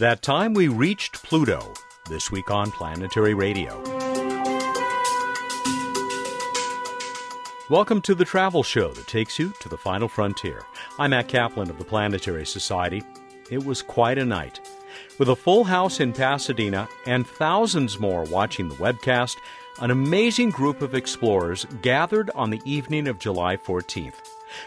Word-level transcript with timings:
that 0.00 0.22
time 0.22 0.54
we 0.54 0.66
reached 0.66 1.22
Pluto, 1.22 1.74
this 2.08 2.30
week 2.30 2.50
on 2.50 2.70
Planetary 2.70 3.34
Radio. 3.34 3.78
Welcome 7.68 8.00
to 8.02 8.14
the 8.14 8.24
travel 8.24 8.62
show 8.62 8.92
that 8.92 9.06
takes 9.06 9.38
you 9.38 9.52
to 9.60 9.68
the 9.68 9.76
final 9.76 10.08
frontier. 10.08 10.62
I'm 10.98 11.10
Matt 11.10 11.28
Kaplan 11.28 11.68
of 11.68 11.76
the 11.76 11.84
Planetary 11.84 12.46
Society. 12.46 13.02
It 13.50 13.62
was 13.62 13.82
quite 13.82 14.16
a 14.16 14.24
night. 14.24 14.58
With 15.18 15.28
a 15.28 15.36
full 15.36 15.64
house 15.64 16.00
in 16.00 16.14
Pasadena 16.14 16.88
and 17.04 17.26
thousands 17.26 18.00
more 18.00 18.24
watching 18.24 18.70
the 18.70 18.76
webcast, 18.76 19.36
an 19.82 19.90
amazing 19.90 20.48
group 20.48 20.80
of 20.80 20.94
explorers 20.94 21.66
gathered 21.82 22.30
on 22.34 22.48
the 22.48 22.62
evening 22.64 23.06
of 23.06 23.18
July 23.18 23.58
14th. 23.58 24.14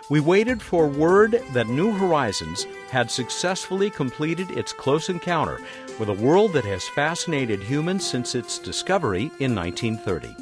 We 0.10 0.20
waited 0.20 0.62
for 0.62 0.88
word 0.88 1.42
that 1.54 1.68
New 1.68 1.92
Horizons 1.92 2.66
had 2.90 3.10
successfully 3.10 3.90
completed 3.90 4.52
its 4.52 4.74
close 4.74 5.10
encounter 5.10 5.60
with 6.00 6.10
a 6.10 6.14
world 6.14 6.54
that 6.54 6.66
has 6.66 6.88
fascinated 6.88 7.62
humans 7.62 8.06
since 8.06 8.36
its 8.36 8.60
discovery 8.60 9.32
in 9.40 9.56
1930. 9.56 10.36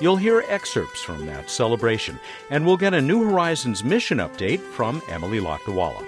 You'll 0.00 0.16
hear 0.16 0.44
excerpts 0.48 1.02
from 1.02 1.26
that 1.26 1.50
celebration, 1.50 2.18
and 2.50 2.64
we'll 2.64 2.76
get 2.76 2.94
a 2.94 3.00
New 3.00 3.24
Horizons 3.24 3.84
mission 3.84 4.18
update 4.18 4.60
from 4.60 5.02
Emily 5.08 5.40
Lakdawalla. 5.40 6.04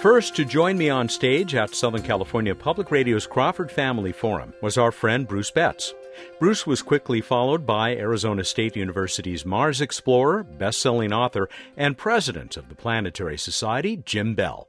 First 0.00 0.34
to 0.36 0.44
join 0.44 0.76
me 0.76 0.90
on 0.90 1.08
stage 1.08 1.54
at 1.54 1.74
Southern 1.74 2.02
California 2.02 2.54
Public 2.54 2.90
Radio's 2.90 3.26
Crawford 3.26 3.70
Family 3.70 4.12
Forum 4.12 4.52
was 4.60 4.76
our 4.76 4.90
friend 4.90 5.28
Bruce 5.28 5.50
Betts. 5.52 5.94
Bruce 6.38 6.66
was 6.66 6.82
quickly 6.82 7.20
followed 7.20 7.64
by 7.66 7.96
Arizona 7.96 8.44
State 8.44 8.76
University's 8.76 9.44
Mars 9.44 9.80
explorer, 9.80 10.42
best-selling 10.42 11.12
author, 11.12 11.48
and 11.76 11.96
president 11.96 12.56
of 12.56 12.68
the 12.68 12.74
Planetary 12.74 13.38
Society, 13.38 14.02
Jim 14.04 14.34
Bell. 14.34 14.68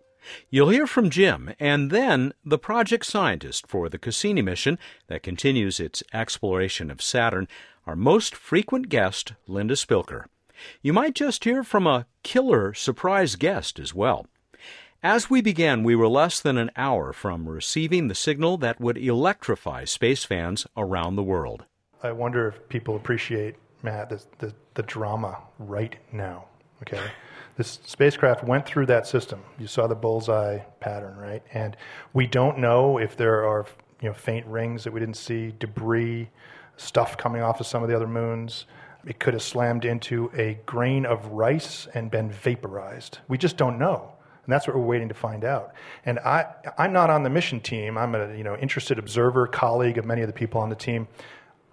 You'll 0.50 0.70
hear 0.70 0.88
from 0.88 1.10
Jim 1.10 1.54
and 1.60 1.92
then 1.92 2.34
the 2.46 2.58
project 2.58 3.06
scientist 3.06 3.68
for 3.68 3.90
the 3.90 3.98
Cassini 3.98 4.42
mission 4.42 4.80
that 5.08 5.24
continues 5.24 5.80
its 5.80 6.04
exploration 6.14 6.90
of 6.90 7.02
Saturn, 7.02 7.48
our 7.86 7.96
most 7.96 8.36
frequent 8.36 8.90
guest, 8.90 9.34
Linda 9.48 9.76
Spilker. 9.76 10.26
You 10.82 10.94
might 10.94 11.16
just 11.16 11.44
hear 11.44 11.64
from 11.64 11.88
a 11.88 12.06
killer 12.24 12.74
surprise 12.74 13.36
guest 13.36 13.80
as 13.80 13.94
well. 13.94 14.28
As 15.06 15.30
we 15.30 15.42
began, 15.42 15.84
we 15.84 15.98
were 15.98 16.08
less 16.08 16.40
than 16.40 16.58
an 16.58 16.72
hour 16.78 17.12
from 17.12 17.50
receiving 17.50 18.08
the 18.08 18.16
signal 18.16 18.56
that 18.60 18.80
would 18.80 18.98
electrify 18.98 19.84
space 19.84 20.24
fans 20.24 20.66
around 20.78 21.18
the 21.18 21.24
world. 21.24 21.66
I 22.02 22.14
wonder 22.14 22.48
if 22.48 22.70
people 22.70 22.96
appreciate, 22.96 23.56
Matt, 23.82 24.10
the, 24.10 24.24
the, 24.38 24.54
the 24.76 24.84
drama 24.84 25.40
right 25.60 25.98
now. 26.14 26.46
Okay? 26.84 27.02
This 27.58 27.80
spacecraft 27.86 28.46
went 28.46 28.66
through 28.66 28.86
that 28.86 29.06
system. 29.06 29.42
You 29.60 29.68
saw 29.68 29.88
the 29.88 29.96
bullseye 29.96 30.60
pattern, 30.80 31.18
right? 31.18 31.44
And 31.54 31.76
we 32.14 32.26
don't 32.26 32.60
know 32.60 32.98
if 32.98 33.18
there 33.18 33.46
are 33.46 33.66
you 34.00 34.08
know, 34.08 34.14
faint 34.14 34.46
rings 34.46 34.86
that 34.86 34.94
we 34.94 35.02
didn't 35.02 35.18
see, 35.18 35.54
debris, 35.60 36.30
stuff 36.78 37.18
coming 37.18 37.42
off 37.42 37.60
of 37.60 37.68
some 37.68 37.84
of 37.84 37.90
the 37.90 37.96
other 37.96 38.08
moons. 38.08 38.68
It 39.06 39.20
could 39.20 39.34
have 39.34 39.44
slammed 39.44 39.84
into 39.84 40.32
a 40.34 40.60
grain 40.66 41.06
of 41.06 41.28
rice 41.28 41.90
and 41.94 42.10
been 42.10 42.32
vaporized. 42.32 43.20
We 43.28 43.38
just 43.38 43.58
don't 43.58 43.78
know. 43.78 44.13
And 44.46 44.52
that's 44.52 44.68
what 44.68 44.76
we're 44.76 44.84
waiting 44.84 45.08
to 45.08 45.14
find 45.14 45.46
out. 45.46 45.74
And 46.06 46.20
I, 46.20 46.46
I'm 46.78 46.92
not 46.92 47.10
on 47.10 47.24
the 47.24 47.30
mission 47.30 47.60
team. 47.62 47.98
I'm 47.98 48.14
a 48.14 48.36
you 48.36 48.44
know, 48.44 48.58
interested 48.58 49.00
observer, 49.00 49.48
colleague 49.48 49.98
of 49.98 50.06
many 50.06 50.22
of 50.22 50.28
the 50.28 50.34
people 50.34 50.60
on 50.60 50.70
the 50.70 50.76
team. 50.76 51.08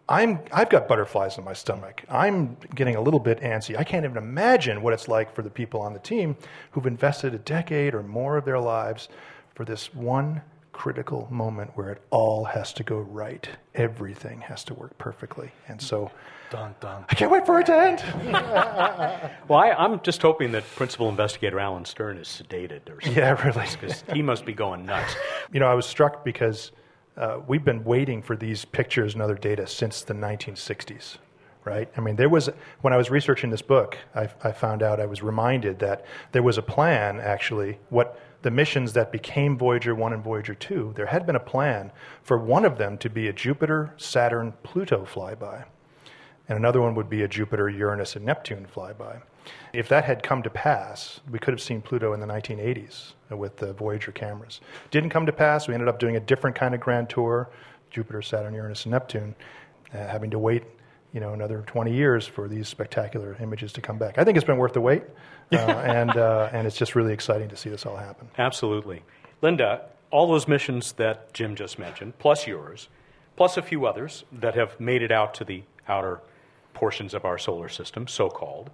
I'm, 0.09 0.41
I've 0.53 0.71
got 0.71 0.89
butterflies 0.89 1.39
in 1.39 1.45
my 1.45 1.53
stomach. 1.53 2.03
I'm 2.09 2.57
getting 2.75 2.97
a 2.97 3.01
little 3.01 3.21
bit 3.21 3.41
antsy. 3.41 3.79
I 3.79 3.85
can't 3.85 4.05
even 4.05 4.17
imagine 4.17 4.83
what 4.83 4.93
it's 4.93 5.07
like 5.07 5.33
for 5.33 5.43
the 5.43 5.51
people 5.51 5.81
on 5.81 5.93
the 5.93 6.01
team 6.01 6.37
who've 6.73 6.87
invested 6.87 7.33
a 7.33 7.39
decade 7.39 7.95
or 7.95 8.03
more 8.03 8.37
of 8.37 8.45
their 8.45 8.59
lives 8.59 9.09
for 9.55 9.65
this 9.65 9.95
one 9.95 10.43
critical 10.73 11.29
moment 11.31 11.71
where 11.75 11.91
it 11.91 12.03
all 12.11 12.45
has 12.45 12.73
to 12.73 12.83
go 12.83 12.99
right. 12.99 13.49
Everything 13.75 14.41
has 14.41 14.65
to 14.65 14.75
work 14.75 14.97
perfectly. 14.99 15.53
And 15.69 15.81
so 15.81 16.11
dun, 16.51 16.75
dun. 16.81 17.05
I 17.09 17.15
can't 17.15 17.31
wait 17.31 17.47
for 17.47 17.61
it 17.61 17.67
to 17.67 17.77
end. 17.77 18.03
well, 19.49 19.61
I, 19.61 19.75
am 19.79 20.01
just 20.03 20.21
hoping 20.21 20.53
that 20.53 20.65
Principal 20.75 21.09
Investigator 21.09 21.59
Alan 21.59 21.85
Stern 21.85 22.19
is 22.19 22.29
sedated 22.29 22.89
or 22.91 23.01
something. 23.01 23.15
Yeah, 23.15 23.41
really. 23.43 23.67
Because 23.81 24.05
he 24.13 24.21
must 24.21 24.45
be 24.45 24.53
going 24.53 24.85
nuts. 24.85 25.15
You 25.53 25.59
know, 25.59 25.67
I 25.67 25.75
was 25.75 25.87
struck 25.87 26.25
because 26.25 26.71
uh, 27.17 27.41
we've 27.49 27.65
been 27.65 27.83
waiting 27.83 28.23
for 28.23 28.37
these 28.37 28.65
pictures 28.65 29.15
and 29.15 29.23
other 29.23 29.35
data 29.35 29.67
since 29.67 30.03
the 30.03 30.15
1960s 30.15 31.19
right? 31.65 31.91
I 31.95 32.01
mean, 32.01 32.17
there 32.17 32.31
was, 32.31 32.49
when 32.81 32.95
I 32.95 32.97
was 32.97 33.11
researching 33.11 33.51
this 33.51 33.61
book, 33.61 33.99
I, 34.15 34.31
I, 34.43 34.51
found 34.51 34.83
out, 34.83 34.99
I 34.99 35.05
was 35.05 35.23
reminded 35.23 35.79
that 35.81 36.07
there 36.33 36.43
was 36.43 36.57
a 36.57 36.63
plan, 36.63 37.21
actually, 37.21 37.79
what 37.91 38.19
the 38.41 38.51
missions 38.51 38.95
that 38.95 39.13
became 39.13 39.59
Voyager 39.59 39.95
1 39.95 40.15
and 40.15 40.25
Voyager 40.25 40.55
2, 40.55 40.95
there 40.97 41.07
had 41.07 41.27
been 41.27 41.37
a 41.37 41.41
plan 41.41 41.93
for 42.23 42.39
one 42.39 42.65
of 42.65 42.79
them 42.79 42.97
to 42.99 43.11
be 43.11 43.29
a 43.29 43.33
Jupiter, 43.33 43.93
Saturn, 43.99 44.55
Pluto 44.63 45.05
flyby. 45.05 45.65
And 46.51 46.59
another 46.59 46.81
one 46.81 46.97
would 46.97 47.09
be 47.09 47.23
a 47.23 47.29
Jupiter, 47.29 47.69
Uranus, 47.69 48.17
and 48.17 48.27
Neptune 48.27 48.67
flyby. 48.75 49.23
If 49.73 49.89
that 49.89 50.05
had 50.05 50.25
come 50.25 50.43
to 50.43 50.51
pass, 50.51 51.21
we 51.31 51.39
could 51.39 51.55
have 51.55 51.61
seen 51.61 51.81
Pluto 51.81 52.13
in 52.13 52.19
the 52.19 52.27
1980s 52.27 53.13
with 53.31 53.57
the 53.57 53.73
Voyager 53.73 54.11
cameras. 54.11 54.61
Didn't 54.91 55.11
come 55.11 55.27
to 55.27 55.33
pass. 55.33 55.69
We 55.69 55.75
ended 55.75 55.89
up 55.89 56.01
doing 56.01 56.17
a 56.17 56.21
different 56.21 56.57
kind 56.57 56.75
of 56.75 56.81
grand 56.81 57.09
tour 57.09 57.49
Jupiter, 57.91 58.21
Saturn, 58.21 58.53
Uranus, 58.53 58.85
and 58.85 58.91
Neptune, 58.91 59.37
uh, 59.95 59.99
having 59.99 60.31
to 60.31 60.39
wait 60.41 60.65
you 61.13 61.21
know, 61.21 61.33
another 61.33 61.63
20 61.67 61.93
years 61.93 62.27
for 62.27 62.49
these 62.49 62.69
spectacular 62.69 63.37
images 63.41 63.73
to 63.75 63.81
come 63.81 63.99
back. 63.99 64.19
I 64.19 64.25
think 64.25 64.37
it's 64.37 64.47
been 64.47 64.59
worth 64.59 64.73
the 64.73 64.81
wait, 64.81 65.05
uh, 65.53 65.57
and, 65.57 66.11
uh, 66.17 66.51
and 66.53 66.67
it's 66.67 66.77
just 66.77 66.97
really 66.97 67.13
exciting 67.13 67.49
to 67.49 67.57
see 67.57 67.71
this 67.71 67.87
all 67.87 67.97
happen. 67.97 68.29
Absolutely. 68.39 69.03
Linda, 69.41 69.87
all 70.11 70.29
those 70.29 70.47
missions 70.49 70.93
that 70.93 71.33
Jim 71.33 71.55
just 71.55 71.79
mentioned, 71.79 72.19
plus 72.19 72.47
yours, 72.47 72.89
plus 73.37 73.57
a 73.57 73.63
few 73.63 73.87
others 73.87 74.25
that 74.33 74.55
have 74.57 74.79
made 74.79 75.03
it 75.03 75.11
out 75.11 75.35
to 75.35 75.45
the 75.45 75.63
outer 75.89 76.21
portions 76.75 77.15
of 77.15 77.25
our 77.25 77.39
solar 77.39 77.69
system, 77.69 78.07
so 78.07 78.29
called, 78.29 78.71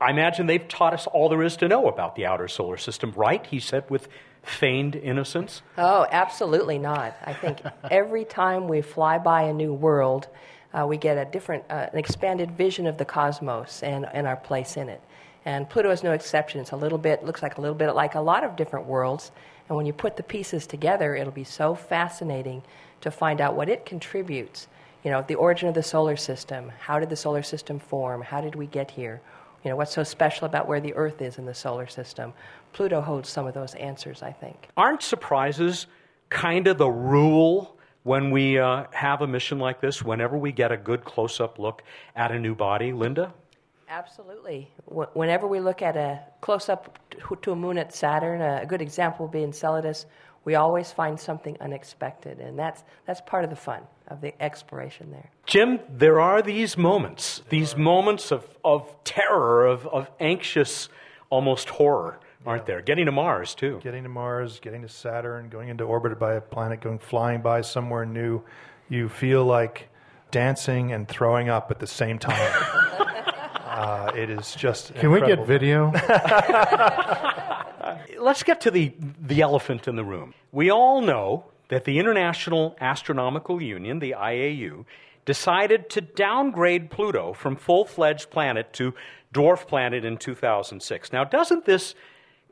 I 0.00 0.10
imagine 0.10 0.46
they've 0.46 0.66
taught 0.66 0.94
us 0.94 1.06
all 1.06 1.28
there 1.28 1.42
is 1.42 1.56
to 1.58 1.68
know 1.68 1.86
about 1.86 2.16
the 2.16 2.26
outer 2.26 2.48
solar 2.48 2.76
system, 2.76 3.12
right? 3.12 3.46
He 3.46 3.60
said 3.60 3.88
with 3.88 4.08
feigned 4.42 4.96
innocence. 4.96 5.62
Oh, 5.78 6.06
absolutely 6.10 6.78
not. 6.78 7.16
I 7.24 7.32
think 7.32 7.60
every 7.90 8.24
time 8.24 8.66
we 8.66 8.80
fly 8.82 9.18
by 9.18 9.42
a 9.42 9.52
new 9.52 9.72
world, 9.72 10.26
uh, 10.74 10.86
we 10.88 10.96
get 10.96 11.18
a 11.18 11.30
different, 11.30 11.64
uh, 11.70 11.86
an 11.92 11.98
expanded 11.98 12.50
vision 12.52 12.88
of 12.88 12.98
the 12.98 13.04
cosmos 13.04 13.84
and, 13.84 14.06
and 14.12 14.26
our 14.26 14.36
place 14.36 14.76
in 14.76 14.88
it. 14.88 15.00
And 15.44 15.68
Pluto 15.68 15.90
is 15.90 16.02
no 16.02 16.12
exception. 16.12 16.60
It's 16.60 16.72
a 16.72 16.76
little 16.76 16.98
bit, 16.98 17.24
looks 17.24 17.42
like 17.42 17.58
a 17.58 17.60
little 17.60 17.76
bit 17.76 17.92
like 17.92 18.16
a 18.16 18.20
lot 18.20 18.42
of 18.42 18.56
different 18.56 18.86
worlds. 18.86 19.30
And 19.68 19.76
when 19.76 19.86
you 19.86 19.92
put 19.92 20.16
the 20.16 20.22
pieces 20.22 20.66
together, 20.66 21.14
it'll 21.14 21.32
be 21.32 21.44
so 21.44 21.74
fascinating 21.74 22.62
to 23.00 23.10
find 23.10 23.40
out 23.40 23.54
what 23.54 23.68
it 23.68 23.86
contributes. 23.86 24.68
You 25.04 25.10
know, 25.10 25.24
the 25.26 25.34
origin 25.34 25.68
of 25.68 25.74
the 25.74 25.82
solar 25.82 26.16
system. 26.16 26.70
How 26.78 26.98
did 27.00 27.08
the 27.08 27.16
solar 27.16 27.42
system 27.42 27.78
form? 27.78 28.22
How 28.22 28.40
did 28.40 28.54
we 28.54 28.66
get 28.66 28.90
here? 28.90 29.20
You 29.64 29.70
know, 29.70 29.76
what's 29.76 29.92
so 29.92 30.02
special 30.02 30.46
about 30.46 30.66
where 30.66 30.80
the 30.80 30.94
Earth 30.94 31.22
is 31.22 31.38
in 31.38 31.46
the 31.46 31.54
solar 31.54 31.86
system? 31.86 32.32
Pluto 32.72 33.00
holds 33.00 33.28
some 33.28 33.46
of 33.46 33.54
those 33.54 33.74
answers, 33.74 34.22
I 34.22 34.32
think. 34.32 34.68
Aren't 34.76 35.02
surprises 35.02 35.86
kind 36.30 36.66
of 36.66 36.78
the 36.78 36.90
rule 36.90 37.76
when 38.02 38.30
we 38.30 38.58
uh, 38.58 38.84
have 38.92 39.22
a 39.22 39.26
mission 39.26 39.58
like 39.58 39.80
this, 39.80 40.02
whenever 40.02 40.36
we 40.36 40.50
get 40.50 40.72
a 40.72 40.76
good 40.76 41.04
close 41.04 41.40
up 41.40 41.58
look 41.58 41.82
at 42.16 42.32
a 42.32 42.38
new 42.38 42.54
body? 42.54 42.92
Linda? 42.92 43.32
Absolutely. 43.88 44.70
Whenever 44.86 45.46
we 45.46 45.60
look 45.60 45.82
at 45.82 45.96
a 45.96 46.20
close 46.40 46.68
up 46.68 46.98
to 47.42 47.52
a 47.52 47.56
moon 47.56 47.76
at 47.76 47.94
Saturn, 47.94 48.40
a 48.40 48.64
good 48.64 48.80
example 48.80 49.26
would 49.26 49.32
be 49.32 49.44
Enceladus, 49.44 50.06
we 50.44 50.54
always 50.56 50.90
find 50.92 51.18
something 51.18 51.56
unexpected, 51.60 52.40
and 52.40 52.58
that's, 52.58 52.82
that's 53.06 53.20
part 53.20 53.44
of 53.44 53.50
the 53.50 53.56
fun 53.56 53.82
of 54.08 54.20
the 54.20 54.40
exploration 54.42 55.10
there. 55.10 55.30
Jim, 55.46 55.78
there 55.88 56.20
are 56.20 56.42
these 56.42 56.76
moments, 56.76 57.42
these 57.48 57.76
moments 57.76 58.32
of, 58.32 58.46
of 58.64 58.92
terror, 59.04 59.66
of, 59.66 59.86
of 59.86 60.10
anxious, 60.18 60.88
almost 61.30 61.68
horror, 61.68 62.18
aren't 62.44 62.66
there? 62.66 62.82
Getting 62.82 63.06
to 63.06 63.12
Mars, 63.12 63.54
too. 63.54 63.80
Getting 63.82 64.02
to 64.02 64.08
Mars, 64.08 64.58
getting 64.60 64.82
to 64.82 64.88
Saturn, 64.88 65.48
going 65.48 65.68
into 65.68 65.84
orbit 65.84 66.18
by 66.18 66.34
a 66.34 66.40
planet, 66.40 66.80
going 66.80 66.98
flying 66.98 67.40
by 67.40 67.60
somewhere 67.60 68.04
new. 68.04 68.42
You 68.88 69.08
feel 69.08 69.44
like 69.44 69.88
dancing 70.32 70.92
and 70.92 71.06
throwing 71.06 71.48
up 71.48 71.70
at 71.70 71.78
the 71.78 71.86
same 71.86 72.18
time. 72.18 72.52
uh, 73.64 74.10
it 74.16 74.28
is 74.28 74.54
just. 74.56 74.94
Can 74.94 75.12
incredible. 75.12 75.28
we 75.28 75.36
get 75.36 75.46
video? 75.46 75.92
Let's 78.18 78.42
get 78.42 78.60
to 78.62 78.70
the, 78.70 78.92
the 79.20 79.40
elephant 79.40 79.88
in 79.88 79.96
the 79.96 80.04
room. 80.04 80.34
We 80.50 80.70
all 80.70 81.00
know 81.00 81.46
that 81.68 81.84
the 81.84 81.98
International 81.98 82.76
Astronomical 82.80 83.62
Union, 83.62 83.98
the 83.98 84.14
IAU, 84.18 84.84
decided 85.24 85.88
to 85.90 86.00
downgrade 86.00 86.90
Pluto 86.90 87.32
from 87.32 87.56
full 87.56 87.84
fledged 87.84 88.30
planet 88.30 88.72
to 88.74 88.94
dwarf 89.32 89.66
planet 89.66 90.04
in 90.04 90.16
2006. 90.18 91.12
Now, 91.12 91.24
doesn't 91.24 91.64
this 91.64 91.94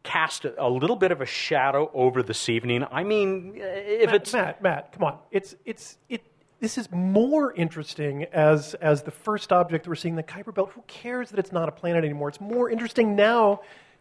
cast 0.03 0.47
a 0.57 0.69
little 0.69 0.97
bit 0.97 1.13
of 1.13 1.21
a 1.21 1.27
shadow 1.27 1.91
over 1.93 2.23
this 2.23 2.49
evening? 2.49 2.85
I 2.91 3.05
mean, 3.05 3.53
if 3.57 4.07
Matt, 4.07 4.15
it's. 4.15 4.33
Matt, 4.33 4.63
Matt, 4.63 4.93
come 4.93 5.05
on. 5.05 5.19
It's, 5.31 5.55
it's, 5.65 5.99
it, 6.09 6.23
this 6.61 6.79
is 6.79 6.91
more 6.91 7.53
interesting 7.53 8.25
as, 8.33 8.75
as 8.75 9.03
the 9.03 9.11
first 9.11 9.53
object 9.53 9.87
we're 9.87 9.95
seeing, 9.97 10.15
the 10.15 10.23
Kuiper 10.23 10.55
Belt. 10.55 10.71
Who 10.75 10.83
cares 10.87 11.31
that 11.31 11.39
it's 11.39 11.53
not 11.53 11.69
a 11.69 11.73
planet 11.73 12.05
anymore? 12.05 12.29
It's 12.29 12.41
more 12.41 12.71
interesting 12.71 13.17
now 13.17 13.61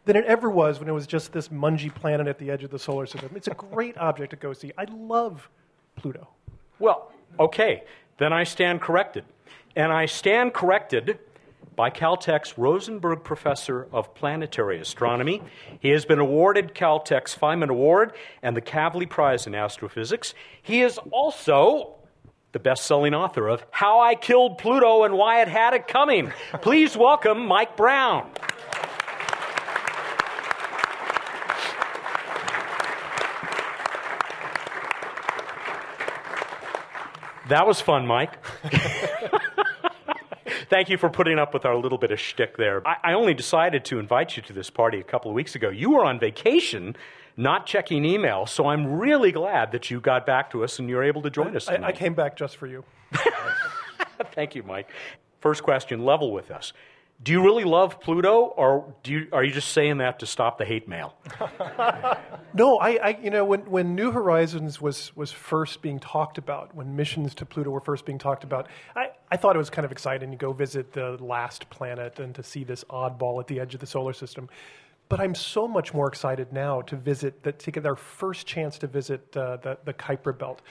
than 0.09 0.15
it 0.15 0.25
ever 0.25 0.49
was 0.49 0.79
when 0.79 0.89
it 0.89 0.91
was 0.91 1.05
just 1.05 1.31
this 1.33 1.49
mungy 1.49 1.93
planet 1.93 2.25
at 2.25 2.39
the 2.39 2.49
edge 2.49 2.63
of 2.63 2.71
the 2.71 2.79
solar 2.79 3.05
system. 3.05 3.29
It's 3.35 3.47
a 3.47 3.53
great 3.53 3.95
object 3.99 4.31
to 4.31 4.37
go 4.37 4.53
see. 4.53 4.71
I 4.75 4.85
love 4.85 5.47
Pluto. 5.95 6.27
Well, 6.79 7.11
okay, 7.39 7.83
then 8.17 8.33
I 8.33 8.43
stand 8.43 8.81
corrected. 8.81 9.23
And 9.75 9.91
I 9.91 10.07
stand 10.07 10.55
corrected 10.55 11.19
by 11.75 11.91
Caltech's 11.91 12.57
Rosenberg 12.57 13.23
Professor 13.23 13.87
of 13.91 14.15
Planetary 14.15 14.79
Astronomy. 14.79 15.43
He 15.79 15.89
has 15.89 16.05
been 16.05 16.17
awarded 16.17 16.73
Caltech's 16.73 17.37
Feynman 17.37 17.69
Award 17.69 18.13
and 18.41 18.57
the 18.57 18.61
Kavli 18.61 19.07
Prize 19.07 19.45
in 19.45 19.53
Astrophysics. 19.53 20.33
He 20.63 20.81
is 20.81 20.97
also 21.11 21.97
the 22.51 22.59
best 22.59 22.87
selling 22.87 23.13
author 23.13 23.47
of 23.47 23.63
How 23.69 23.99
I 23.99 24.15
Killed 24.15 24.57
Pluto 24.57 25.03
and 25.03 25.13
Why 25.13 25.43
It 25.43 25.47
Had 25.47 25.75
It 25.75 25.87
Coming. 25.87 26.33
Please 26.61 26.97
welcome 26.97 27.45
Mike 27.45 27.77
Brown. 27.77 28.27
That 37.49 37.65
was 37.67 37.81
fun, 37.81 38.05
Mike. 38.05 38.37
Thank 40.69 40.89
you 40.89 40.97
for 40.97 41.09
putting 41.09 41.39
up 41.39 41.51
with 41.53 41.65
our 41.65 41.75
little 41.75 41.97
bit 41.97 42.11
of 42.11 42.19
shtick 42.19 42.57
there. 42.57 42.87
I, 42.87 42.97
I, 43.03 43.13
only 43.13 43.33
decided 43.33 43.83
to 43.85 43.97
invite 43.97 44.37
you 44.37 44.43
to 44.43 44.53
this 44.53 44.69
party 44.69 44.99
a 44.99 45.03
couple 45.03 45.31
of 45.31 45.35
weeks 45.35 45.55
ago. 45.55 45.69
You 45.69 45.89
were 45.91 46.05
on 46.05 46.19
vacation, 46.19 46.95
not 47.35 47.65
checking 47.65 48.05
email, 48.05 48.45
so 48.45 48.67
I'm 48.67 48.99
really 48.99 49.31
glad 49.31 49.71
that 49.71 49.89
you 49.89 49.99
got 49.99 50.27
back 50.27 50.51
to 50.51 50.63
us 50.63 50.77
and 50.77 50.87
you're 50.87 51.03
able 51.03 51.23
to 51.23 51.31
join 51.31 51.55
us 51.55 51.65
tonight. 51.65 51.83
I, 51.83 51.87
I 51.87 51.91
came 51.91 52.13
back 52.13 52.37
just 52.37 52.55
for 52.55 52.67
you. 52.67 52.83
Thank 54.33 54.53
you, 54.53 54.61
Mike. 54.61 54.89
First 55.41 55.63
question 55.63 56.05
level 56.05 56.31
with 56.31 56.51
us. 56.51 56.71
Do 57.21 57.33
you 57.33 57.43
really 57.43 57.65
love 57.65 57.99
Pluto, 57.99 58.45
or 58.55 58.93
do 59.03 59.11
you, 59.11 59.27
are 59.33 59.43
you 59.43 59.51
just 59.51 59.73
saying 59.73 59.97
that 59.97 60.19
to 60.19 60.25
stop 60.25 60.57
the 60.57 60.63
hate 60.63 60.87
mail? 60.87 61.15
no, 62.53 62.77
I, 62.77 62.91
I, 62.91 63.19
you 63.21 63.29
know, 63.29 63.43
when, 63.43 63.59
when 63.69 63.93
New 63.93 64.11
Horizons 64.11 64.79
was, 64.79 65.13
was 65.17 65.29
first 65.29 65.81
being 65.81 65.99
talked 65.99 66.37
about, 66.37 66.73
when 66.73 66.95
missions 66.95 67.35
to 67.35 67.45
Pluto 67.45 67.71
were 67.71 67.81
first 67.81 68.05
being 68.05 68.19
talked 68.19 68.45
about, 68.45 68.67
I, 68.95 69.09
I 69.29 69.35
thought 69.35 69.57
it 69.57 69.59
was 69.59 69.69
kind 69.69 69.83
of 69.83 69.91
exciting 69.91 70.31
to 70.31 70.37
go 70.37 70.53
visit 70.53 70.93
the 70.93 71.17
last 71.19 71.69
planet 71.69 72.19
and 72.19 72.33
to 72.35 72.43
see 72.43 72.63
this 72.63 72.85
oddball 72.85 73.41
at 73.41 73.47
the 73.47 73.59
edge 73.59 73.73
of 73.73 73.81
the 73.81 73.87
solar 73.87 74.13
system. 74.13 74.47
But 75.09 75.19
I'm 75.19 75.35
so 75.35 75.67
much 75.67 75.93
more 75.93 76.07
excited 76.07 76.53
now 76.53 76.81
to 76.83 76.95
visit, 76.95 77.43
that, 77.43 77.59
to 77.59 77.71
get 77.71 77.85
our 77.85 77.97
first 77.97 78.47
chance 78.47 78.77
to 78.77 78.87
visit 78.87 79.35
uh, 79.35 79.57
the, 79.57 79.77
the 79.83 79.93
Kuiper 79.93 80.37
Belt 80.37 80.61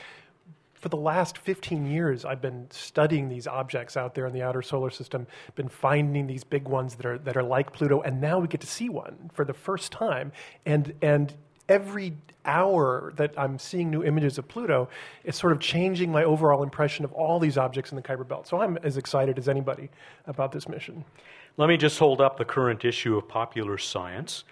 for 0.80 0.88
the 0.88 0.96
last 0.96 1.38
15 1.38 1.86
years, 1.86 2.24
I've 2.24 2.40
been 2.40 2.66
studying 2.70 3.28
these 3.28 3.46
objects 3.46 3.96
out 3.96 4.14
there 4.14 4.26
in 4.26 4.32
the 4.32 4.42
outer 4.42 4.62
solar 4.62 4.90
system, 4.90 5.26
been 5.56 5.68
finding 5.68 6.26
these 6.26 6.44
big 6.44 6.68
ones 6.68 6.94
that 6.96 7.06
are, 7.06 7.18
that 7.18 7.36
are 7.36 7.42
like 7.42 7.72
Pluto, 7.72 8.00
and 8.02 8.20
now 8.20 8.38
we 8.38 8.46
get 8.48 8.60
to 8.60 8.66
see 8.66 8.88
one 8.88 9.30
for 9.32 9.44
the 9.44 9.54
first 9.54 9.90
time. 9.90 10.30
And, 10.66 10.94
and 11.02 11.34
every 11.68 12.14
hour 12.44 13.12
that 13.16 13.34
I'm 13.36 13.58
seeing 13.58 13.90
new 13.90 14.04
images 14.04 14.38
of 14.38 14.46
Pluto, 14.48 14.88
it's 15.24 15.38
sort 15.38 15.52
of 15.52 15.60
changing 15.60 16.12
my 16.12 16.24
overall 16.24 16.62
impression 16.62 17.04
of 17.04 17.12
all 17.12 17.38
these 17.38 17.58
objects 17.58 17.90
in 17.90 17.96
the 17.96 18.02
Kuiper 18.02 18.26
Belt. 18.26 18.46
So 18.46 18.60
I'm 18.60 18.78
as 18.78 18.96
excited 18.96 19.38
as 19.38 19.48
anybody 19.48 19.90
about 20.26 20.52
this 20.52 20.68
mission. 20.68 21.04
Let 21.56 21.68
me 21.68 21.76
just 21.76 21.98
hold 21.98 22.20
up 22.20 22.38
the 22.38 22.44
current 22.44 22.84
issue 22.84 23.16
of 23.16 23.26
Popular 23.28 23.78
Science. 23.78 24.44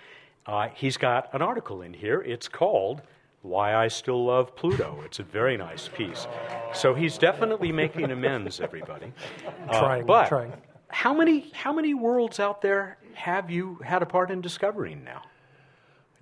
Uh, 0.44 0.69
he's 0.75 0.96
got 0.96 1.32
an 1.32 1.43
article 1.43 1.82
in 1.82 1.93
here. 1.93 2.20
It's 2.22 2.49
called 2.49 3.02
why 3.46 3.75
I 3.75 3.88
Still 3.88 4.25
Love 4.25 4.54
Pluto. 4.56 5.00
It's 5.04 5.19
a 5.19 5.22
very 5.22 5.56
nice 5.56 5.88
piece. 5.88 6.26
So 6.75 6.94
he's 6.94 7.16
definitely 7.19 7.72
making 7.72 8.10
amends, 8.10 8.60
everybody. 8.60 9.12
Uh, 9.69 9.81
trying, 9.81 10.06
but 10.06 10.28
trying. 10.28 10.52
How 10.88 11.12
many, 11.12 11.50
how 11.52 11.72
many 11.72 11.93
worlds 11.93 12.38
out 12.38 12.62
there 12.62 12.98
have 13.14 13.50
you 13.50 13.81
had 13.84 14.00
a 14.00 14.06
part 14.06 14.31
in 14.31 14.40
discovering 14.40 15.02
now? 15.02 15.22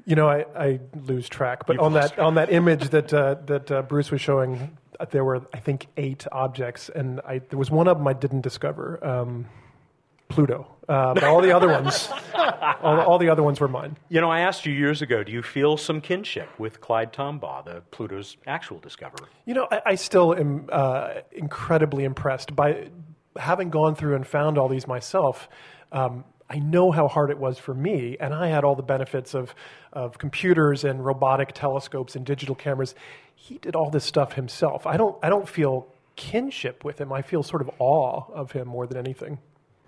You 0.07 0.17
know, 0.17 0.29
I, 0.29 0.47
I 0.57 0.81
lose 0.95 1.29
track. 1.29 1.67
But 1.67 1.79
on 1.79 1.93
that, 1.93 2.19
on 2.19 2.37
that 2.37 2.51
image 2.51 2.89
that, 2.89 3.13
uh, 3.13 3.37
that 3.47 3.71
uh, 3.71 3.83
Bruce 3.83 4.11
was 4.11 4.23
showing, 4.23 4.79
uh, 4.99 5.05
there 5.11 5.25
were, 5.25 5.43
I 5.53 5.59
think, 5.59 5.89
eight 5.99 6.27
objects. 6.33 6.89
And 6.89 7.21
I, 7.27 7.41
there 7.41 7.59
was 7.59 7.71
one 7.71 7.87
of 7.87 7.99
them 7.99 8.09
I 8.09 8.15
didn't 8.15 8.41
discover. 8.41 9.05
Um, 9.07 9.47
Pluto. 10.29 10.75
Uh, 10.89 11.15
but 11.15 11.25
all 11.25 11.41
the 11.41 11.53
other 11.53 11.69
ones, 11.69 12.11
all, 12.35 13.01
all, 13.01 13.19
the 13.19 13.31
other 13.31 13.43
ones 13.43 13.59
were 13.59 13.69
mine. 13.69 13.97
You 14.11 14.21
know, 14.21 14.31
I 14.31 14.41
asked 14.41 14.67
you 14.67 14.73
years 14.73 15.01
ago, 15.01 15.23
do 15.23 15.33
you 15.33 15.43
feel 15.43 15.77
some 15.79 16.01
kinship 16.01 16.49
with 16.59 16.81
Clyde 16.81 17.13
Tombaugh, 17.13 17.65
the 17.65 17.83
Pluto's 17.91 18.37
actual 18.47 18.79
discoverer? 18.81 19.29
You 19.47 19.55
know, 19.55 19.69
I, 19.71 19.81
I 19.87 19.95
still 19.95 20.35
am 20.35 20.69
uh, 20.71 21.15
incredibly 21.33 22.05
impressed 22.05 22.55
by 22.55 22.89
having 23.37 23.71
gone 23.71 23.95
through 23.95 24.15
and 24.15 24.27
found 24.27 24.59
all 24.59 24.69
these 24.69 24.87
myself. 24.87 25.49
Um, 25.91 26.25
I 26.51 26.59
know 26.59 26.91
how 26.91 27.09
hard 27.09 27.31
it 27.31 27.39
was 27.39 27.59
for 27.59 27.73
me, 27.73 28.19
and 28.21 28.35
I 28.35 28.49
had 28.49 28.65
all 28.65 28.77
the 28.77 28.83
benefits 28.83 29.35
of, 29.35 29.55
of 29.93 30.19
computers 30.19 30.85
and 30.85 31.03
robotic 31.03 31.53
telescopes 31.55 32.15
and 32.15 32.27
digital 32.27 32.55
cameras. 32.55 32.95
He 33.35 33.57
did 33.57 33.75
all 33.75 33.89
this 33.89 34.05
stuff 34.05 34.35
himself. 34.35 34.87
I 34.87 34.99
don't, 34.99 35.17
I 35.23 35.31
don't 35.31 35.49
feel 35.49 35.89
kinship 36.15 36.85
with 36.85 37.01
him. 37.01 37.11
I 37.11 37.23
feel 37.23 37.43
sort 37.43 37.63
of 37.63 37.71
awe 37.79 38.25
of 38.33 38.53
him 38.53 38.69
more 38.69 38.87
than 38.87 38.99
anything 38.99 39.39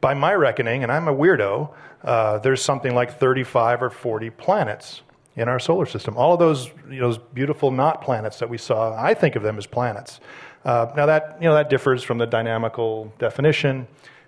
by 0.00 0.14
my 0.14 0.34
reckoning, 0.34 0.82
and 0.82 0.92
I'm 0.92 1.08
a 1.08 1.14
weirdo, 1.14 1.70
uh, 2.04 2.38
there's 2.38 2.62
something 2.62 2.94
like 2.94 3.18
35 3.18 3.82
or 3.82 3.90
40 3.90 4.30
planets 4.30 5.02
in 5.34 5.48
our 5.48 5.58
solar 5.58 5.86
system. 5.86 6.16
All 6.16 6.32
of 6.32 6.38
those, 6.38 6.68
you 6.88 7.00
know, 7.00 7.08
those 7.08 7.18
beautiful 7.18 7.70
not 7.70 8.02
planets 8.02 8.38
that 8.38 8.48
we 8.48 8.58
saw, 8.58 8.94
I 8.96 9.14
think 9.14 9.36
of 9.36 9.42
them 9.42 9.58
as 9.58 9.66
planets. 9.66 10.20
Uh, 10.64 10.92
now 10.96 11.06
that 11.06 11.38
you 11.40 11.48
know 11.48 11.54
that 11.54 11.70
differs 11.70 12.02
from 12.02 12.18
the 12.18 12.26
dynamical 12.26 13.12
definition 13.18 13.86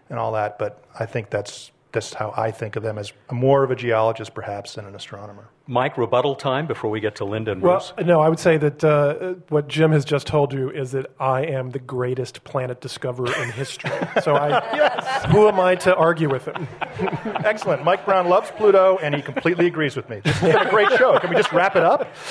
and 0.08 0.18
all 0.18 0.32
that, 0.32 0.58
but 0.58 0.84
I 0.98 1.04
think 1.04 1.30
that's 1.30 1.72
that's 1.92 2.14
how 2.14 2.34
I 2.36 2.50
think 2.50 2.76
of 2.76 2.82
them 2.82 2.98
as 2.98 3.12
more 3.30 3.64
of 3.64 3.70
a 3.70 3.76
geologist 3.76 4.34
perhaps 4.34 4.74
than 4.74 4.84
an 4.84 4.94
astronomer. 4.94 5.48
Mike, 5.66 5.98
rebuttal 5.98 6.34
time 6.34 6.66
before 6.66 6.90
we 6.90 6.98
get 6.98 7.16
to 7.16 7.24
Linda 7.24 7.52
and 7.52 7.60
Bruce. 7.60 7.92
Well, 7.96 8.06
no, 8.06 8.20
I 8.20 8.28
would 8.30 8.38
say 8.38 8.56
that 8.56 8.82
uh, 8.82 9.34
what 9.48 9.68
Jim 9.68 9.92
has 9.92 10.04
just 10.04 10.26
told 10.26 10.52
you 10.52 10.70
is 10.70 10.92
that 10.92 11.10
I 11.20 11.42
am 11.42 11.70
the 11.70 11.78
greatest 11.78 12.42
planet 12.44 12.80
discoverer 12.80 13.30
in 13.42 13.50
history. 13.50 13.90
so 14.22 14.34
I, 14.34 14.48
yes. 14.74 15.24
who 15.26 15.46
am 15.46 15.60
I 15.60 15.74
to 15.76 15.94
argue 15.94 16.30
with 16.30 16.46
him? 16.46 16.66
Excellent. 17.44 17.84
Mike 17.84 18.06
Brown 18.06 18.28
loves 18.28 18.50
Pluto, 18.52 18.98
and 18.98 19.14
he 19.14 19.20
completely 19.20 19.66
agrees 19.66 19.94
with 19.94 20.08
me. 20.08 20.20
This 20.20 20.36
has 20.38 20.54
been 20.54 20.66
a 20.66 20.70
great 20.70 20.90
show. 20.92 21.18
Can 21.18 21.30
we 21.30 21.36
just 21.36 21.52
wrap 21.52 21.76
it 21.76 21.82
up? 21.82 22.08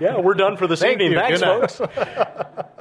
yeah, 0.00 0.18
we're 0.20 0.34
done 0.34 0.58
for 0.58 0.66
this 0.66 0.80
Thank 0.80 1.00
evening. 1.00 1.12
You. 1.12 1.38
Thanks, 1.38 1.40
folks. 1.76 1.80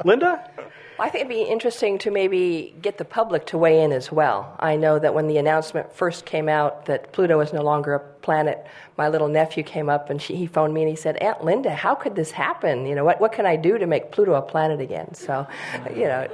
Linda? 0.03 0.49
I 0.99 1.09
think 1.09 1.25
it'd 1.25 1.29
be 1.29 1.43
interesting 1.43 1.97
to 1.99 2.11
maybe 2.11 2.75
get 2.81 2.97
the 2.97 3.05
public 3.05 3.45
to 3.47 3.57
weigh 3.57 3.81
in 3.81 3.93
as 3.93 4.11
well. 4.11 4.55
I 4.59 4.75
know 4.75 4.99
that 4.99 5.13
when 5.13 5.27
the 5.27 5.37
announcement 5.37 5.93
first 5.93 6.25
came 6.25 6.49
out 6.49 6.85
that 6.87 7.13
Pluto 7.13 7.39
is 7.39 7.53
no 7.53 7.61
longer 7.61 7.93
a 7.93 7.99
planet, 7.99 8.65
my 8.97 9.07
little 9.07 9.29
nephew 9.29 9.63
came 9.63 9.89
up 9.89 10.09
and 10.09 10.21
she, 10.21 10.35
he 10.35 10.45
phoned 10.45 10.73
me 10.73 10.81
and 10.81 10.89
he 10.89 10.97
said, 10.97 11.15
Aunt 11.17 11.43
Linda, 11.43 11.73
how 11.73 11.95
could 11.95 12.15
this 12.15 12.31
happen? 12.31 12.85
You 12.85 12.95
know, 12.95 13.05
what, 13.05 13.21
what 13.21 13.31
can 13.31 13.45
I 13.45 13.55
do 13.55 13.77
to 13.77 13.87
make 13.87 14.11
Pluto 14.11 14.33
a 14.33 14.41
planet 14.41 14.81
again? 14.81 15.13
So, 15.13 15.47
you 15.95 16.03
know, 16.03 16.27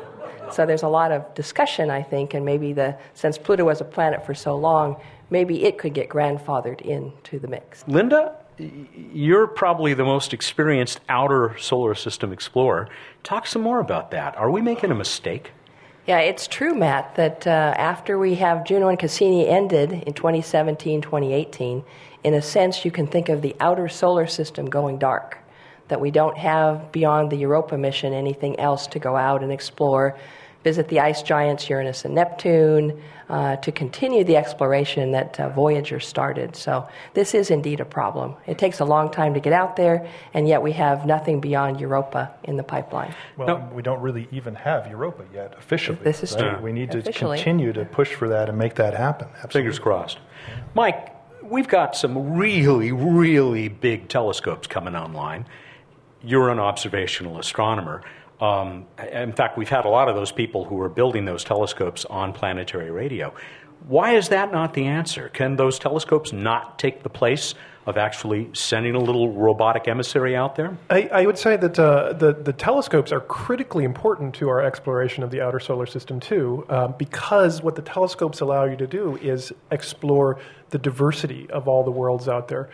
so 0.51 0.65
there's 0.65 0.83
a 0.83 0.87
lot 0.87 1.11
of 1.11 1.31
discussion, 1.35 1.91
I 1.91 2.01
think, 2.01 2.33
and 2.33 2.43
maybe 2.43 2.73
the 2.73 2.97
since 3.13 3.37
Pluto 3.37 3.65
was 3.65 3.81
a 3.81 3.85
planet 3.85 4.25
for 4.25 4.33
so 4.33 4.55
long, 4.55 4.99
maybe 5.29 5.63
it 5.63 5.77
could 5.77 5.93
get 5.93 6.09
grandfathered 6.09 6.81
into 6.81 7.39
the 7.39 7.47
mix. 7.47 7.83
Linda, 7.87 8.35
you're 8.57 9.47
probably 9.47 9.93
the 9.93 10.05
most 10.05 10.33
experienced 10.33 10.99
outer 11.09 11.55
solar 11.59 11.95
system 11.95 12.31
explorer. 12.31 12.89
Talk 13.23 13.47
some 13.47 13.61
more 13.61 13.79
about 13.79 14.11
that. 14.11 14.35
Are 14.37 14.49
we 14.49 14.61
making 14.61 14.91
a 14.91 14.95
mistake? 14.95 15.51
Yeah, 16.05 16.19
it's 16.19 16.47
true, 16.47 16.75
Matt, 16.75 17.15
that 17.15 17.47
uh, 17.47 17.73
after 17.77 18.19
we 18.19 18.35
have 18.35 18.63
Juno 18.63 18.89
and 18.89 18.99
Cassini 18.99 19.47
ended 19.47 19.91
in 19.91 20.13
2017, 20.13 21.01
2018, 21.01 21.83
in 22.23 22.33
a 22.33 22.41
sense, 22.41 22.85
you 22.85 22.91
can 22.91 23.07
think 23.07 23.27
of 23.27 23.41
the 23.41 23.55
outer 23.59 23.89
solar 23.89 24.27
system 24.27 24.67
going 24.67 24.99
dark. 24.99 25.39
That 25.87 26.01
we 26.01 26.11
don't 26.11 26.37
have 26.37 26.91
beyond 26.91 27.31
the 27.31 27.37
Europa 27.37 27.77
mission 27.77 28.13
anything 28.13 28.59
else 28.59 28.87
to 28.87 28.99
go 28.99 29.15
out 29.15 29.43
and 29.43 29.51
explore 29.51 30.17
visit 30.65 30.87
the 30.87 30.99
ice 30.99 31.21
giants 31.21 31.69
Uranus 31.69 32.05
and 32.05 32.15
Neptune, 32.15 32.99
uh, 33.29 33.55
to 33.57 33.71
continue 33.71 34.23
the 34.23 34.35
exploration 34.35 35.11
that 35.11 35.39
uh, 35.39 35.49
Voyager 35.49 35.99
started. 35.99 36.55
So 36.55 36.87
this 37.13 37.35
is 37.35 37.51
indeed 37.51 37.79
a 37.79 37.85
problem. 37.85 38.35
It 38.47 38.57
takes 38.57 38.79
a 38.79 38.85
long 38.85 39.11
time 39.11 39.35
to 39.35 39.39
get 39.39 39.53
out 39.53 39.75
there, 39.75 40.09
and 40.33 40.47
yet 40.47 40.63
we 40.63 40.71
have 40.71 41.05
nothing 41.05 41.39
beyond 41.39 41.79
Europa 41.79 42.33
in 42.43 42.57
the 42.57 42.63
pipeline. 42.63 43.13
Well, 43.37 43.47
no. 43.47 43.69
we 43.75 43.83
don't 43.83 44.01
really 44.01 44.27
even 44.31 44.55
have 44.55 44.87
Europa 44.87 45.23
yet 45.31 45.53
officially. 45.55 45.99
This 46.03 46.23
is 46.23 46.33
right? 46.33 46.55
true. 46.55 46.63
We 46.63 46.71
need 46.71 46.89
to 46.91 47.03
continue 47.03 47.71
to 47.71 47.85
push 47.85 48.15
for 48.15 48.27
that 48.29 48.49
and 48.49 48.57
make 48.57 48.73
that 48.75 48.95
happen. 48.95 49.27
Absolutely. 49.27 49.61
Fingers 49.61 49.79
crossed. 49.79 50.17
Mike, 50.73 51.15
we've 51.43 51.67
got 51.67 51.95
some 51.95 52.35
really, 52.35 52.91
really 52.91 53.67
big 53.67 54.09
telescopes 54.09 54.65
coming 54.65 54.95
online. 54.95 55.45
You're 56.23 56.49
an 56.49 56.59
observational 56.59 57.37
astronomer. 57.37 58.01
Um, 58.41 58.85
in 59.11 59.33
fact, 59.33 59.57
we've 59.57 59.69
had 59.69 59.85
a 59.85 59.89
lot 59.89 60.09
of 60.09 60.15
those 60.15 60.31
people 60.31 60.65
who 60.65 60.81
are 60.81 60.89
building 60.89 61.25
those 61.25 61.43
telescopes 61.43 62.05
on 62.05 62.33
planetary 62.33 62.91
radio. 62.91 63.33
Why 63.87 64.15
is 64.15 64.29
that 64.29 64.51
not 64.51 64.73
the 64.73 64.85
answer? 64.85 65.29
Can 65.29 65.57
those 65.57 65.77
telescopes 65.77 66.33
not 66.33 66.79
take 66.79 67.03
the 67.03 67.09
place 67.09 67.53
of 67.85 67.97
actually 67.97 68.49
sending 68.53 68.95
a 68.95 68.99
little 68.99 69.31
robotic 69.31 69.87
emissary 69.87 70.35
out 70.35 70.55
there? 70.55 70.75
I, 70.89 71.03
I 71.13 71.25
would 71.25 71.37
say 71.37 71.55
that 71.55 71.77
uh, 71.77 72.13
the, 72.13 72.33
the 72.33 72.51
telescopes 72.51 73.11
are 73.11 73.19
critically 73.19 73.83
important 73.83 74.33
to 74.35 74.49
our 74.49 74.61
exploration 74.61 75.23
of 75.23 75.29
the 75.29 75.41
outer 75.41 75.59
solar 75.59 75.85
system, 75.85 76.19
too, 76.19 76.65
um, 76.69 76.95
because 76.97 77.61
what 77.61 77.75
the 77.75 77.83
telescopes 77.83 78.41
allow 78.41 78.65
you 78.65 78.75
to 78.77 78.87
do 78.87 79.17
is 79.17 79.53
explore 79.69 80.39
the 80.71 80.79
diversity 80.79 81.47
of 81.51 81.67
all 81.67 81.83
the 81.83 81.91
worlds 81.91 82.27
out 82.27 82.47
there. 82.47 82.69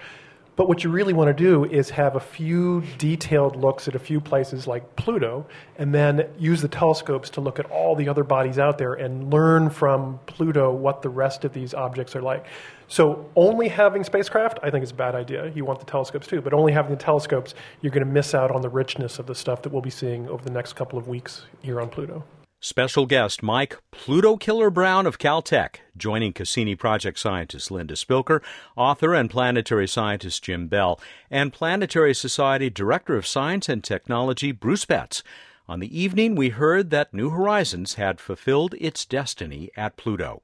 But 0.62 0.68
what 0.68 0.84
you 0.84 0.92
really 0.92 1.14
want 1.14 1.36
to 1.36 1.44
do 1.44 1.66
is 1.66 1.90
have 1.90 2.16
a 2.16 2.20
few 2.20 2.84
detailed 3.00 3.56
looks 3.56 3.88
at 3.88 3.96
a 3.96 4.00
few 4.00 4.22
places 4.22 4.68
like 4.68 4.96
Pluto, 4.96 5.48
and 5.78 5.92
then 5.92 6.30
use 6.38 6.62
the 6.62 6.68
telescopes 6.68 7.32
to 7.32 7.42
look 7.42 7.58
at 7.58 7.66
all 7.72 7.96
the 7.96 8.08
other 8.08 8.24
bodies 8.24 8.60
out 8.60 8.78
there 8.78 8.94
and 8.94 9.34
learn 9.34 9.72
from 9.72 10.20
Pluto 10.28 10.72
what 10.72 11.02
the 11.02 11.10
rest 11.10 11.46
of 11.46 11.54
these 11.54 11.74
objects 11.74 12.16
are 12.16 12.22
like. 12.22 12.46
So, 12.88 13.28
only 13.36 13.70
having 13.70 14.04
spacecraft, 14.04 14.60
I 14.62 14.70
think, 14.70 14.84
is 14.84 14.92
a 14.92 14.94
bad 14.94 15.16
idea. 15.16 15.52
You 15.56 15.66
want 15.66 15.80
the 15.80 15.86
telescopes 15.88 16.28
too, 16.28 16.42
but 16.42 16.54
only 16.54 16.74
having 16.74 16.92
the 16.92 17.04
telescopes, 17.04 17.56
you're 17.82 17.90
going 17.90 18.06
to 18.06 18.14
miss 18.14 18.36
out 18.36 18.52
on 18.52 18.62
the 18.62 18.70
richness 18.70 19.18
of 19.18 19.26
the 19.26 19.34
stuff 19.34 19.64
that 19.64 19.74
we'll 19.74 19.82
be 19.82 19.90
seeing 19.90 20.30
over 20.30 20.44
the 20.44 20.52
next 20.52 20.74
couple 20.74 21.00
of 21.00 21.08
weeks 21.08 21.42
here 21.64 21.82
on 21.82 21.90
Pluto. 21.90 22.24
Special 22.64 23.08
guest 23.08 23.42
Mike 23.42 23.80
Pluto 23.90 24.38
Killer 24.38 24.70
Brown 24.70 25.08
of 25.08 25.18
Caltech, 25.18 25.78
joining 25.98 26.32
Cassini 26.32 26.76
project 26.76 27.18
scientist 27.18 27.72
Linda 27.72 27.96
Spilker, 27.96 28.44
author 28.78 29.16
and 29.16 29.32
planetary 29.32 29.88
scientist 29.88 30.44
Jim 30.44 30.68
Bell, 30.68 31.00
and 31.32 31.52
Planetary 31.52 32.14
Society 32.14 32.70
Director 32.70 33.16
of 33.16 33.26
Science 33.26 33.68
and 33.68 33.84
Technology 33.84 34.52
Bruce 34.52 34.86
Betts. 34.86 35.24
On 35.68 35.80
the 35.80 36.00
evening, 36.00 36.36
we 36.36 36.50
heard 36.50 36.92
that 36.92 37.16
New 37.16 37.32
Horizons 37.32 37.96
had 37.96 38.20
fulfilled 38.20 38.76
its 38.78 39.06
destiny 39.06 39.72
at 39.76 39.98
Pluto. 39.98 40.44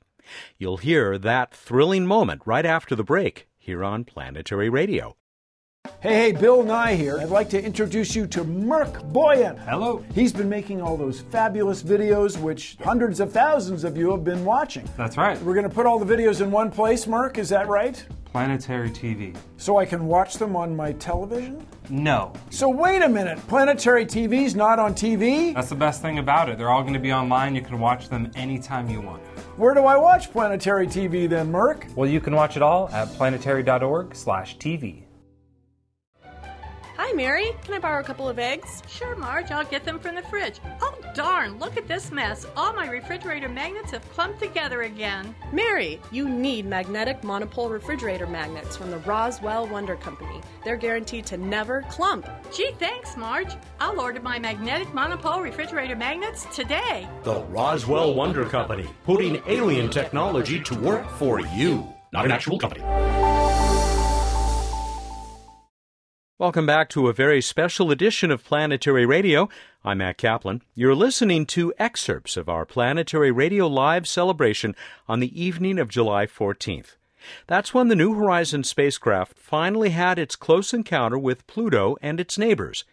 You'll 0.58 0.78
hear 0.78 1.20
that 1.20 1.54
thrilling 1.54 2.08
moment 2.08 2.42
right 2.46 2.66
after 2.66 2.96
the 2.96 3.04
break 3.04 3.48
here 3.60 3.84
on 3.84 4.06
Planetary 4.06 4.70
Radio. 4.70 5.18
Hey, 6.00 6.14
hey, 6.14 6.32
Bill 6.32 6.64
Nye 6.64 6.96
here. 6.96 7.20
I'd 7.20 7.30
like 7.30 7.50
to 7.50 7.64
introduce 7.64 8.16
you 8.16 8.28
to 8.28 8.44
Merc 8.44 9.02
Boyan. 9.12 9.58
Hello. 9.68 10.04
He's 10.14 10.32
been 10.32 10.48
making 10.48 10.82
all 10.82 10.96
those 10.96 11.22
fabulous 11.22 11.82
videos, 11.82 12.38
which 12.38 12.78
hundreds 12.84 13.20
of 13.20 13.32
thousands 13.32 13.84
of 13.84 13.98
you 13.98 14.12
have 14.12 14.24
been 14.24 14.46
watching. 14.46 14.88
That's 14.96 15.18
right. 15.18 15.42
We're 15.42 15.54
going 15.54 15.68
to 15.68 15.74
put 15.74 15.86
all 15.86 16.00
the 16.00 16.06
videos 16.06 16.42
in 16.42 16.52
one 16.52 16.70
place, 16.70 17.08
Merc, 17.08 17.38
is 17.38 17.50
that 17.50 17.68
right? 17.68 18.06
Planetary 18.26 18.90
TV. 18.92 19.36
So 19.58 19.78
I 19.78 19.86
can 19.86 20.06
watch 20.06 20.36
them 20.36 20.56
on 20.56 20.76
my 20.76 20.92
television? 20.94 21.66
No. 21.90 22.34
So 22.52 22.70
wait 22.70 23.02
a 23.02 23.10
minute, 23.10 23.40
Planetary 23.48 24.06
TV's 24.06 24.56
not 24.56 24.78
on 24.78 24.94
TV? 24.94 25.54
That's 25.56 25.70
the 25.70 25.76
best 25.76 26.02
thing 26.02 26.20
about 26.20 26.50
it. 26.50 26.58
They're 26.58 26.70
all 26.70 26.84
going 26.84 26.94
to 26.94 27.00
be 27.00 27.14
online. 27.14 27.56
You 27.56 27.62
can 27.62 27.80
watch 27.80 28.10
them 28.10 28.30
anytime 28.36 28.90
you 28.90 29.02
want. 29.02 29.24
Where 29.58 29.74
do 29.74 29.86
I 29.86 29.98
watch 29.98 30.32
Planetary 30.32 30.86
TV 30.86 31.28
then, 31.28 31.52
Merc? 31.52 31.88
Well, 31.96 32.08
you 32.08 32.20
can 32.20 32.36
watch 32.36 32.58
it 32.58 32.62
all 32.62 32.90
at 32.90 33.08
planetary.org/tv. 33.14 35.07
Hi, 37.08 37.14
Mary. 37.14 37.52
Can 37.64 37.74
I 37.74 37.80
borrow 37.80 38.02
a 38.02 38.04
couple 38.04 38.28
of 38.28 38.38
eggs? 38.38 38.84
Sure, 38.86 39.16
Marge. 39.16 39.50
I'll 39.50 39.64
get 39.64 39.86
them 39.86 39.98
from 39.98 40.16
the 40.16 40.24
fridge. 40.24 40.60
Oh, 40.82 40.94
darn. 41.16 41.58
Look 41.58 41.78
at 41.78 41.88
this 41.88 42.12
mess. 42.12 42.46
All 42.58 42.74
my 42.74 42.86
refrigerator 42.90 43.48
magnets 43.48 43.92
have 43.92 44.04
clumped 44.12 44.40
together 44.40 44.82
again. 44.82 45.34
Mary, 45.54 46.02
you 46.12 46.28
need 46.28 46.66
magnetic 46.66 47.24
monopole 47.24 47.70
refrigerator 47.70 48.28
magnets 48.28 48.76
from 48.76 48.92
the 48.92 48.98
Roswell 48.98 49.68
Wonder 49.68 49.96
Company. 49.96 50.42
They're 50.66 50.76
guaranteed 50.76 51.26
to 51.28 51.38
never 51.38 51.84
clump. 51.84 52.28
Gee, 52.54 52.72
thanks, 52.78 53.16
Marge. 53.16 53.56
I'll 53.80 54.02
order 54.02 54.20
my 54.20 54.38
magnetic 54.38 54.94
monopole 54.94 55.40
refrigerator 55.40 55.96
magnets 55.96 56.46
today. 56.54 57.08
The 57.24 57.42
Roswell 57.44 58.16
Wonder 58.16 58.44
Company, 58.44 58.86
putting 59.06 59.42
alien 59.48 59.90
technology 59.90 60.60
to 60.60 60.78
work 60.78 61.10
for 61.12 61.40
you, 61.40 61.88
not 62.12 62.26
an 62.26 62.32
actual 62.32 62.60
company. 62.60 62.84
Welcome 66.40 66.68
back 66.68 66.90
to 66.90 67.08
a 67.08 67.14
very 67.14 67.42
special 67.42 67.90
edition 67.90 68.30
of 68.30 68.44
Planetary 68.44 69.08
Radio. 69.08 69.50
I'm 69.84 69.98
Matt 69.98 70.20
Kaplan. 70.20 70.62
You're 70.76 70.94
listening 70.94 71.48
to 71.48 71.74
excerpts 71.80 72.38
of 72.38 72.48
our 72.48 72.64
Planetary 72.64 73.32
Radio 73.32 73.66
Live 73.66 74.08
celebration 74.08 74.76
on 75.08 75.20
the 75.20 75.44
evening 75.44 75.80
of 75.80 75.90
July 75.90 76.28
14th. 76.28 76.96
That's 77.48 77.74
when 77.74 77.88
the 77.88 77.96
New 77.96 78.14
Horizons 78.14 78.70
spacecraft 78.70 79.40
finally 79.40 79.90
had 79.90 80.20
its 80.20 80.36
close 80.36 80.76
encounter 80.76 81.18
with 81.18 81.48
Pluto 81.48 81.98
and 82.04 82.20
its 82.20 82.38
neighbors. 82.38 82.84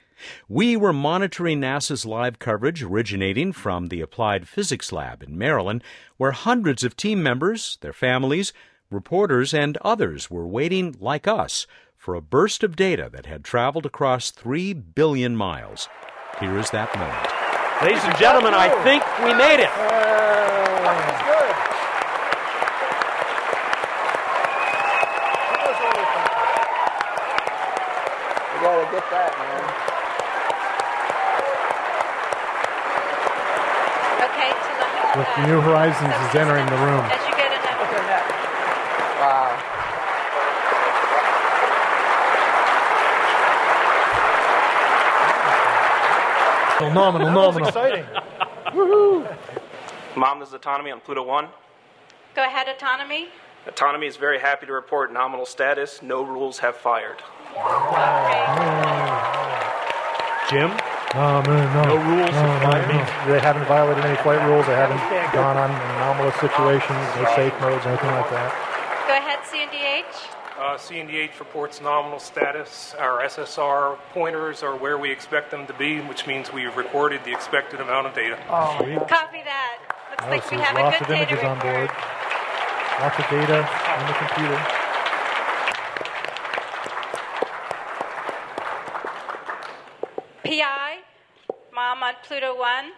We 0.49 0.75
were 0.75 0.95
monitoring 0.95 1.61
NASA's 1.61 2.07
live 2.07 2.39
coverage 2.39 2.83
originating 2.83 3.53
from 3.53 3.89
the 3.89 4.01
Applied 4.01 4.49
Physics 4.49 4.91
Lab 4.91 5.23
in 5.23 5.37
Maryland, 5.37 5.85
where 6.17 6.33
hundreds 6.33 6.83
of 6.83 6.97
team 6.97 7.23
members, 7.23 7.77
their 7.83 7.93
families, 7.93 8.55
reporters, 8.91 9.53
and 9.53 9.77
others 9.83 10.31
were 10.31 10.47
waiting 10.47 10.97
like 10.99 11.29
us 11.29 11.67
for 12.05 12.15
a 12.15 12.21
burst 12.21 12.63
of 12.63 12.77
data 12.77 13.09
that 13.11 13.25
had 13.25 13.43
traveled 13.43 13.87
across 13.87 14.31
3 14.31 14.75
billion 14.75 15.35
miles. 15.35 15.89
Here 16.39 16.59
is 16.59 16.69
that 16.69 16.93
moment. 17.01 17.17
Ladies 17.81 18.05
and 18.05 18.15
gentlemen, 18.19 18.53
I 18.53 18.69
think 18.85 19.01
we 19.25 19.33
made 19.33 19.65
it. 19.65 19.73
We 28.53 28.61
gotta 28.61 28.85
get 28.93 29.09
that, 29.09 29.33
man. 29.41 29.65
Okay, 34.29 34.53
so 34.53 34.77
let. 34.77 35.17
With 35.17 35.25
uh, 35.25 35.47
New 35.49 35.57
Horizons 35.65 36.13
is 36.13 36.37
entering 36.37 36.69
the 36.69 36.77
room. 36.85 37.01
As 37.09 37.25
you 37.25 37.33
get 37.33 37.49
enough. 37.49 37.81
Wow. 39.25 39.75
Nominal, 46.95 47.31
nominal. 47.33 47.69
Exciting. 47.69 48.05
Woohoo! 48.69 49.37
Mom, 50.17 50.39
this 50.39 50.49
is 50.49 50.55
Autonomy 50.55 50.91
on 50.93 51.01
Pluto 51.01 51.23
1. 51.25 51.49
Go 52.37 52.45
ahead, 52.45 52.69
autonomy. 52.69 53.29
Autonomy 53.67 54.07
is 54.07 54.17
very 54.17 54.39
happy 54.39 54.67
to 54.67 54.73
report 54.73 55.13
nominal 55.13 55.47
status. 55.47 56.03
No 56.03 56.23
rules 56.23 56.59
have 56.59 56.77
fired. 56.77 57.19
Jim? 60.51 60.71
No, 61.15 61.41
no, 61.43 61.57
no. 61.75 61.83
No 61.85 61.97
rules 61.97 62.31
No, 62.31 62.45
of 62.45 62.63
no, 62.63 62.69
flight? 62.71 62.89
no. 62.89 63.33
They 63.33 63.41
haven't 63.41 63.65
violated 63.67 64.05
any 64.05 64.17
flight 64.23 64.43
rules. 64.49 64.67
They 64.67 64.75
haven't 64.75 64.99
gone 65.33 65.57
on 65.57 65.71
anomalous 65.97 66.35
situations, 66.37 66.99
no 67.17 67.25
safe 67.35 67.55
modes, 67.61 67.87
anything 67.87 68.11
like 68.11 68.31
that. 68.31 68.51
Go 69.07 69.15
ahead, 69.15 69.39
C&DH. 69.47 70.34
Uh, 70.59 70.79
C&DH 70.79 71.39
reports 71.41 71.81
nominal 71.81 72.21
status. 72.21 72.95
Our 72.99 73.23
SSR 73.25 73.99
pointers 74.13 74.63
are 74.63 74.77
where 74.77 74.97
we 74.99 75.11
expect 75.11 75.51
them 75.51 75.67
to 75.67 75.73
be, 75.75 76.01
which 76.03 76.29
means 76.29 76.53
we've 76.53 76.77
recorded 76.77 77.23
the 77.25 77.33
expected 77.33 77.81
amount 77.81 78.07
of 78.07 78.15
data. 78.15 78.37
Copy 78.49 78.95
that. 79.45 79.79
Looks 80.11 80.25
Oh, 80.25 80.31
like 80.31 80.43
so 80.45 80.57
we 80.57 80.63
have 80.63 80.77
lots 80.77 80.97
a 80.99 81.01
of 81.01 81.07
good 81.09 81.15
data 81.15 81.31
images 81.33 81.45
on 81.45 81.57
report. 81.57 81.75
board. 81.75 81.91
Lots 83.01 83.19
of 83.19 83.27
data 83.31 83.59
on 83.67 84.07
the 84.07 84.15
computer. 84.15 84.81
PI, 90.45 90.99
Mom 91.75 92.03
on 92.03 92.15
Pluto 92.23 92.57
1. 92.57 92.93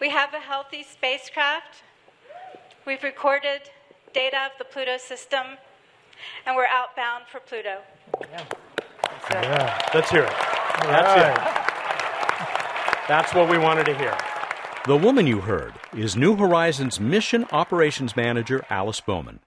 We 0.00 0.10
have 0.10 0.34
a 0.34 0.40
healthy 0.40 0.82
spacecraft. 0.82 1.82
We've 2.86 3.02
recorded 3.02 3.70
data 4.12 4.46
of 4.46 4.52
the 4.58 4.64
Pluto 4.64 4.96
system, 4.98 5.58
and 6.46 6.56
we're 6.56 6.66
outbound 6.66 7.24
for 7.30 7.40
Pluto. 7.40 7.78
Yeah. 8.30 8.44
Yeah. 9.30 9.90
Let's 9.94 10.10
hear 10.10 10.24
it. 10.24 10.32
That's 10.82 11.20
it. 11.20 11.36
That's 13.08 13.34
what 13.34 13.48
we 13.50 13.58
wanted 13.58 13.86
to 13.86 13.98
hear. 13.98 14.16
The 14.86 14.96
woman 14.96 15.26
you 15.26 15.40
heard 15.40 15.74
is 15.94 16.16
New 16.16 16.36
Horizons 16.36 16.98
Mission 16.98 17.46
Operations 17.52 18.16
Manager 18.16 18.64
Alice 18.70 19.00
Bowman. 19.00 19.40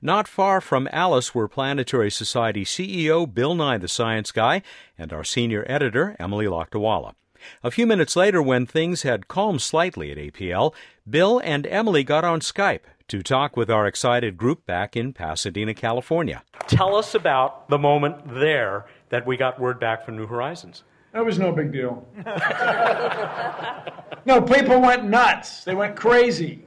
Not 0.00 0.28
far 0.28 0.60
from 0.60 0.88
Alice 0.92 1.34
were 1.34 1.48
Planetary 1.48 2.10
Society 2.10 2.64
CEO 2.64 3.32
Bill 3.32 3.54
Nye 3.54 3.78
the 3.78 3.88
Science 3.88 4.32
Guy 4.32 4.62
and 4.96 5.12
our 5.12 5.24
senior 5.24 5.64
editor 5.68 6.16
Emily 6.18 6.46
Lakdawalla. 6.46 7.14
A 7.62 7.70
few 7.70 7.86
minutes 7.86 8.16
later, 8.16 8.42
when 8.42 8.66
things 8.66 9.02
had 9.02 9.28
calmed 9.28 9.62
slightly 9.62 10.10
at 10.10 10.18
APL, 10.18 10.72
Bill 11.08 11.40
and 11.44 11.66
Emily 11.66 12.02
got 12.04 12.24
on 12.24 12.40
Skype 12.40 12.80
to 13.08 13.22
talk 13.22 13.56
with 13.56 13.70
our 13.70 13.86
excited 13.86 14.36
group 14.36 14.66
back 14.66 14.96
in 14.96 15.12
Pasadena, 15.12 15.74
California. 15.74 16.42
Tell 16.66 16.96
us 16.96 17.14
about 17.14 17.68
the 17.68 17.78
moment 17.78 18.16
there 18.26 18.86
that 19.10 19.26
we 19.26 19.36
got 19.36 19.60
word 19.60 19.78
back 19.78 20.04
from 20.04 20.16
New 20.16 20.26
Horizons. 20.26 20.82
That 21.12 21.24
was 21.24 21.38
no 21.38 21.52
big 21.52 21.72
deal. 21.72 22.06
no, 24.26 24.42
people 24.42 24.80
went 24.80 25.04
nuts. 25.04 25.64
They 25.64 25.74
went 25.74 25.96
crazy. 25.96 26.66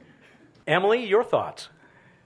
Emily, 0.66 1.04
your 1.04 1.22
thoughts? 1.22 1.68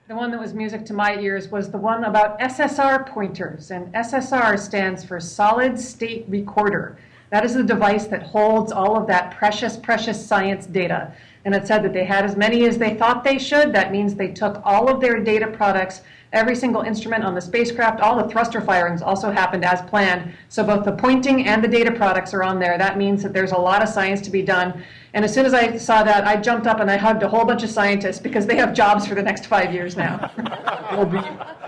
The 0.07 0.15
one 0.15 0.31
that 0.31 0.41
was 0.41 0.55
music 0.55 0.85
to 0.87 0.93
my 0.93 1.19
ears 1.19 1.49
was 1.49 1.71
the 1.71 1.79
one 1.79 2.05
about 2.05 2.39
SSR 2.39 3.07
pointers. 3.07 3.71
And 3.71 3.93
SSR 3.95 4.59
stands 4.59 5.05
for 5.05 5.19
Solid 5.19 5.79
State 5.79 6.27
Recorder. 6.29 6.99
That 7.31 7.45
is 7.45 7.55
the 7.55 7.65
device 7.65 8.07
that 8.07 8.23
holds 8.23 8.71
all 8.71 8.97
of 8.97 9.07
that 9.09 9.35
precious, 9.37 9.77
precious 9.77 10.25
science 10.25 10.67
data. 10.67 11.13
And 11.45 11.55
it 11.55 11.67
said 11.67 11.83
that 11.83 11.93
they 11.93 12.05
had 12.05 12.25
as 12.25 12.37
many 12.37 12.67
as 12.67 12.79
they 12.79 12.95
thought 12.95 13.23
they 13.23 13.39
should. 13.39 13.73
That 13.73 13.93
means 13.93 14.15
they 14.15 14.29
took 14.29 14.63
all 14.65 14.89
of 14.89 15.01
their 15.01 15.21
data 15.21 15.47
products, 15.47 16.01
every 16.33 16.57
single 16.57 16.83
instrument 16.83 17.23
on 17.23 17.35
the 17.35 17.41
spacecraft, 17.41 18.01
all 18.01 18.17
the 18.17 18.29
thruster 18.29 18.61
firings 18.61 19.03
also 19.03 19.31
happened 19.31 19.65
as 19.65 19.83
planned. 19.83 20.33
So 20.49 20.65
both 20.65 20.85
the 20.85 20.93
pointing 20.93 21.47
and 21.47 21.63
the 21.63 21.69
data 21.69 21.93
products 21.93 22.33
are 22.33 22.43
on 22.43 22.59
there. 22.59 22.79
That 22.79 22.97
means 22.97 23.23
that 23.23 23.33
there's 23.33 23.53
a 23.53 23.59
lot 23.59 23.83
of 23.83 23.89
science 23.89 24.23
to 24.23 24.31
be 24.31 24.43
done. 24.43 24.83
And 25.13 25.25
as 25.25 25.33
soon 25.33 25.45
as 25.45 25.55
I 25.55 25.77
saw 25.77 26.03
that, 26.03 26.27
I 26.27 26.37
jumped 26.37 26.67
up 26.67 26.81
and 26.81 26.91
I 26.91 26.97
hugged 26.97 27.23
a 27.23 27.29
whole 27.29 27.45
bunch 27.45 27.63
of 27.63 27.71
scientists 27.71 28.19
because 28.19 28.47
they 28.47 28.57
have 28.57 28.75
jobs 28.75 29.07
for 29.07 29.15
the 29.15 29.23
next 29.23 29.47
five 29.47 29.73
years 29.73 29.97
now. 29.97 30.31
Be, 31.11 31.19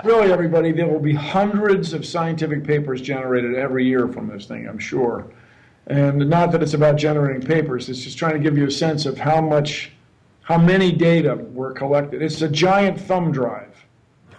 really, 0.04 0.33
everybody, 0.33 0.73
there 0.73 0.87
will 0.87 1.00
be 1.00 1.12
hundreds 1.12 1.92
of 1.92 2.06
scientific 2.06 2.64
papers 2.64 3.00
generated 3.00 3.54
every 3.56 3.85
year 3.85 4.06
from 4.09 4.28
this 4.28 4.47
thing, 4.47 4.68
I'm 4.68 4.78
sure. 4.78 5.26
And 5.88 6.28
not 6.28 6.50
that 6.52 6.62
it's 6.62 6.75
about 6.75 6.97
generating 6.97 7.43
papers, 7.47 7.88
it's 7.88 8.00
just 8.02 8.19
trying 8.19 8.33
to 8.35 8.40
give 8.40 8.59
you 8.59 8.66
a 8.66 8.71
sense 8.71 9.07
of 9.07 9.16
how 9.19 9.40
much, 9.40 9.93
how 10.43 10.59
many 10.59 10.90
data 10.90 11.37
were 11.37 11.73
collected. 11.73 12.23
It's 12.23 12.43
a 12.43 12.49
giant 12.49 13.00
thumb 13.00 13.31
drive, 13.31 13.73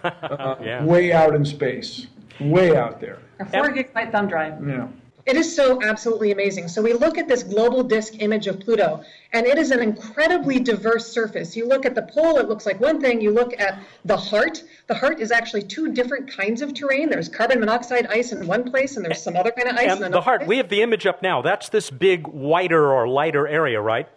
uh, 0.04 0.56
Yeah. 0.62 0.84
way 0.84 1.12
out 1.12 1.34
in 1.34 1.44
space, 1.46 2.06
way 2.40 2.76
out 2.76 3.00
there. 3.00 3.18
A 3.40 3.46
four 3.46 3.70
gigabyte 3.70 4.12
thumb 4.12 4.28
drive. 4.28 4.66
Yeah. 4.66 4.88
It 5.28 5.36
is 5.36 5.54
so 5.54 5.78
absolutely 5.82 6.32
amazing. 6.32 6.68
So 6.68 6.80
we 6.80 6.94
look 6.94 7.18
at 7.18 7.28
this 7.28 7.42
global 7.42 7.82
disk 7.82 8.14
image 8.22 8.46
of 8.46 8.60
Pluto, 8.60 9.04
and 9.34 9.46
it 9.46 9.58
is 9.58 9.70
an 9.72 9.80
incredibly 9.80 10.58
diverse 10.58 11.06
surface. 11.06 11.54
You 11.54 11.68
look 11.68 11.84
at 11.84 11.94
the 11.94 12.00
pole, 12.00 12.38
it 12.38 12.48
looks 12.48 12.64
like 12.64 12.80
one 12.80 12.98
thing. 12.98 13.20
You 13.20 13.32
look 13.32 13.52
at 13.60 13.78
the 14.06 14.16
heart. 14.16 14.62
The 14.86 14.94
heart 14.94 15.20
is 15.20 15.30
actually 15.30 15.64
two 15.64 15.92
different 15.92 16.32
kinds 16.34 16.62
of 16.62 16.72
terrain. 16.72 17.10
There's 17.10 17.28
carbon 17.28 17.60
monoxide 17.60 18.06
ice 18.06 18.32
in 18.32 18.46
one 18.46 18.70
place, 18.70 18.96
and 18.96 19.04
there's 19.04 19.22
some 19.22 19.36
other 19.36 19.50
kind 19.50 19.68
of 19.68 19.76
ice 19.76 19.84
in 19.84 19.90
And 19.90 19.98
another 19.98 20.12
the 20.12 20.20
heart, 20.22 20.40
place. 20.40 20.48
we 20.48 20.56
have 20.56 20.70
the 20.70 20.80
image 20.80 21.04
up 21.04 21.22
now. 21.22 21.42
That's 21.42 21.68
this 21.68 21.90
big, 21.90 22.26
whiter 22.26 22.90
or 22.90 23.06
lighter 23.06 23.46
area, 23.46 23.82
right? 23.82 24.08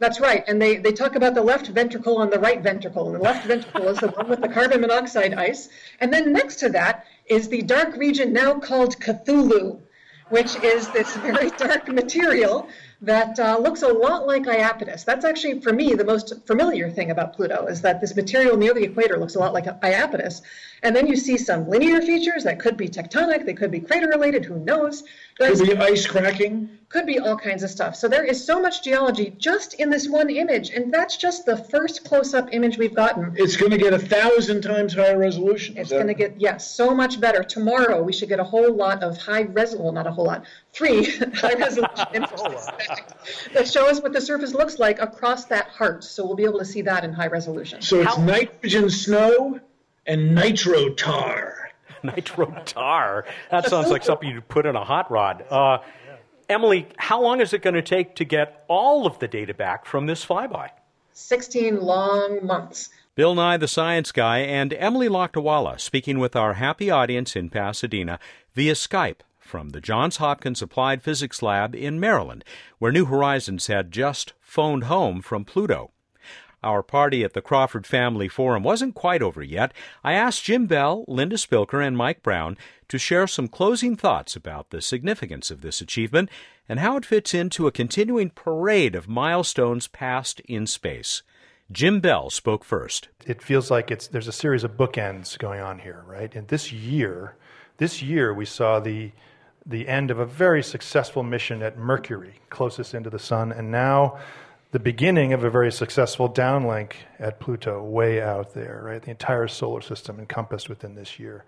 That's 0.00 0.20
right. 0.20 0.44
And 0.48 0.60
they, 0.60 0.76
they 0.76 0.92
talk 0.92 1.16
about 1.16 1.34
the 1.34 1.42
left 1.42 1.68
ventricle 1.68 2.20
and 2.20 2.30
the 2.30 2.38
right 2.40 2.60
ventricle. 2.60 3.06
And 3.06 3.14
the 3.16 3.20
left 3.22 3.46
ventricle 3.46 3.88
is 3.88 4.00
the 4.00 4.08
one 4.08 4.28
with 4.28 4.42
the 4.42 4.48
carbon 4.50 4.82
monoxide 4.82 5.32
ice. 5.32 5.70
And 6.00 6.12
then 6.12 6.30
next 6.30 6.56
to 6.56 6.68
that 6.68 7.06
is 7.24 7.48
the 7.48 7.62
dark 7.62 7.96
region 7.96 8.34
now 8.34 8.60
called 8.60 9.00
Cthulhu, 9.00 9.80
which 10.30 10.56
is 10.62 10.88
this 10.88 11.16
very 11.16 11.50
dark 11.56 11.88
material 11.88 12.68
that 13.00 13.38
uh, 13.38 13.56
looks 13.58 13.82
a 13.82 13.88
lot 13.88 14.26
like 14.26 14.42
Iapetus. 14.44 15.04
That's 15.04 15.24
actually, 15.24 15.60
for 15.60 15.72
me, 15.72 15.94
the 15.94 16.04
most 16.04 16.46
familiar 16.46 16.90
thing 16.90 17.10
about 17.10 17.36
Pluto 17.36 17.66
is 17.66 17.80
that 17.82 18.00
this 18.00 18.16
material 18.16 18.56
near 18.56 18.74
the 18.74 18.82
equator 18.82 19.18
looks 19.18 19.36
a 19.36 19.38
lot 19.38 19.52
like 19.52 19.66
Iapetus. 19.66 20.42
And 20.82 20.94
then 20.94 21.06
you 21.06 21.16
see 21.16 21.36
some 21.38 21.68
linear 21.68 22.00
features 22.02 22.44
that 22.44 22.58
could 22.58 22.76
be 22.76 22.88
tectonic, 22.88 23.46
they 23.46 23.54
could 23.54 23.70
be 23.70 23.80
crater 23.80 24.08
related, 24.08 24.44
who 24.44 24.58
knows? 24.58 25.04
Could 25.38 25.60
be 25.60 25.76
ice 25.76 26.04
cracking. 26.04 26.68
Could 26.88 27.06
be 27.06 27.20
all 27.20 27.36
kinds 27.36 27.62
of 27.62 27.70
stuff. 27.70 27.94
So 27.94 28.08
there 28.08 28.24
is 28.24 28.44
so 28.44 28.60
much 28.60 28.82
geology 28.82 29.32
just 29.38 29.74
in 29.74 29.88
this 29.88 30.08
one 30.08 30.30
image, 30.30 30.70
and 30.70 30.92
that's 30.92 31.16
just 31.16 31.46
the 31.46 31.56
first 31.56 32.04
close-up 32.04 32.48
image 32.52 32.76
we've 32.76 32.94
gotten. 32.94 33.34
It's 33.36 33.56
going 33.56 33.70
to 33.70 33.78
get 33.78 33.92
a 33.92 33.98
thousand 33.98 34.62
times 34.62 34.94
higher 34.94 35.16
resolution. 35.16 35.76
It's 35.76 35.90
going 35.90 36.08
to 36.08 36.14
get 36.14 36.40
yes, 36.40 36.68
so 36.68 36.92
much 36.92 37.20
better. 37.20 37.44
Tomorrow 37.44 38.02
we 38.02 38.12
should 38.12 38.28
get 38.28 38.40
a 38.40 38.44
whole 38.44 38.74
lot 38.74 39.04
of 39.04 39.16
high 39.16 39.42
res 39.42 39.76
well, 39.76 39.92
not 39.92 40.08
a 40.08 40.10
whole 40.10 40.24
lot, 40.24 40.44
three 40.72 41.04
high 41.34 41.54
resolution 41.54 42.06
images 42.14 42.40
that 43.54 43.68
show 43.68 43.88
us 43.88 44.00
what 44.00 44.12
the 44.12 44.20
surface 44.20 44.54
looks 44.54 44.80
like 44.80 44.98
across 45.00 45.44
that 45.44 45.68
heart. 45.68 46.02
So 46.02 46.26
we'll 46.26 46.36
be 46.36 46.44
able 46.44 46.58
to 46.58 46.64
see 46.64 46.82
that 46.82 47.04
in 47.04 47.12
high 47.12 47.28
resolution. 47.28 47.80
So 47.80 48.00
it's 48.00 48.18
nitrogen 48.18 48.90
snow 48.90 49.60
and 50.06 50.34
nitro 50.34 50.88
tar. 50.94 51.47
Nitro 52.02 52.54
tar. 52.64 53.24
That 53.50 53.66
sounds 53.66 53.90
like 53.90 54.04
something 54.04 54.28
you'd 54.28 54.48
put 54.48 54.66
in 54.66 54.76
a 54.76 54.84
hot 54.84 55.10
rod. 55.10 55.44
Uh, 55.50 55.78
Emily, 56.48 56.88
how 56.96 57.20
long 57.20 57.40
is 57.40 57.52
it 57.52 57.62
going 57.62 57.74
to 57.74 57.82
take 57.82 58.16
to 58.16 58.24
get 58.24 58.64
all 58.68 59.06
of 59.06 59.18
the 59.18 59.28
data 59.28 59.52
back 59.52 59.84
from 59.84 60.06
this 60.06 60.24
flyby? 60.24 60.70
16 61.12 61.80
long 61.80 62.46
months. 62.46 62.90
Bill 63.14 63.34
Nye, 63.34 63.56
the 63.56 63.66
science 63.68 64.12
guy, 64.12 64.38
and 64.38 64.72
Emily 64.74 65.08
Lakdawalla 65.08 65.80
speaking 65.80 66.20
with 66.20 66.36
our 66.36 66.54
happy 66.54 66.88
audience 66.88 67.34
in 67.34 67.50
Pasadena 67.50 68.20
via 68.54 68.74
Skype 68.74 69.20
from 69.38 69.70
the 69.70 69.80
Johns 69.80 70.18
Hopkins 70.18 70.62
Applied 70.62 71.02
Physics 71.02 71.42
Lab 71.42 71.74
in 71.74 71.98
Maryland, 71.98 72.44
where 72.78 72.92
New 72.92 73.06
Horizons 73.06 73.66
had 73.66 73.90
just 73.90 74.34
phoned 74.40 74.84
home 74.84 75.20
from 75.20 75.44
Pluto. 75.44 75.90
Our 76.62 76.82
party 76.82 77.22
at 77.22 77.34
the 77.34 77.42
Crawford 77.42 77.86
Family 77.86 78.28
Forum 78.28 78.62
wasn't 78.62 78.94
quite 78.94 79.22
over 79.22 79.42
yet. 79.42 79.72
I 80.02 80.14
asked 80.14 80.44
Jim 80.44 80.66
Bell, 80.66 81.04
Linda 81.06 81.36
Spilker, 81.36 81.84
and 81.86 81.96
Mike 81.96 82.22
Brown 82.22 82.56
to 82.88 82.98
share 82.98 83.26
some 83.26 83.48
closing 83.48 83.96
thoughts 83.96 84.34
about 84.34 84.70
the 84.70 84.82
significance 84.82 85.50
of 85.50 85.60
this 85.60 85.80
achievement 85.80 86.30
and 86.68 86.80
how 86.80 86.96
it 86.96 87.06
fits 87.06 87.32
into 87.32 87.66
a 87.66 87.72
continuing 87.72 88.30
parade 88.30 88.94
of 88.94 89.08
milestones 89.08 89.86
passed 89.86 90.40
in 90.40 90.66
space. 90.66 91.22
Jim 91.70 92.00
Bell 92.00 92.30
spoke 92.30 92.64
first. 92.64 93.08
It 93.26 93.42
feels 93.42 93.70
like 93.70 93.90
it's 93.90 94.08
there's 94.08 94.28
a 94.28 94.32
series 94.32 94.64
of 94.64 94.76
bookends 94.76 95.38
going 95.38 95.60
on 95.60 95.78
here, 95.78 96.02
right? 96.06 96.34
And 96.34 96.48
this 96.48 96.72
year, 96.72 97.36
this 97.76 98.02
year 98.02 98.32
we 98.32 98.46
saw 98.46 98.80
the 98.80 99.12
the 99.66 99.86
end 99.86 100.10
of 100.10 100.18
a 100.18 100.24
very 100.24 100.62
successful 100.62 101.22
mission 101.22 101.62
at 101.62 101.76
Mercury, 101.76 102.40
closest 102.48 102.94
into 102.94 103.10
the 103.10 103.18
sun, 103.18 103.52
and 103.52 103.70
now 103.70 104.18
the 104.70 104.78
beginning 104.78 105.32
of 105.32 105.44
a 105.44 105.50
very 105.50 105.72
successful 105.72 106.28
downlink 106.28 106.92
at 107.18 107.40
Pluto, 107.40 107.82
way 107.82 108.20
out 108.20 108.52
there, 108.52 108.82
right? 108.84 109.02
The 109.02 109.10
entire 109.10 109.48
solar 109.48 109.80
system 109.80 110.18
encompassed 110.18 110.68
within 110.68 110.94
this 110.94 111.18
year. 111.18 111.44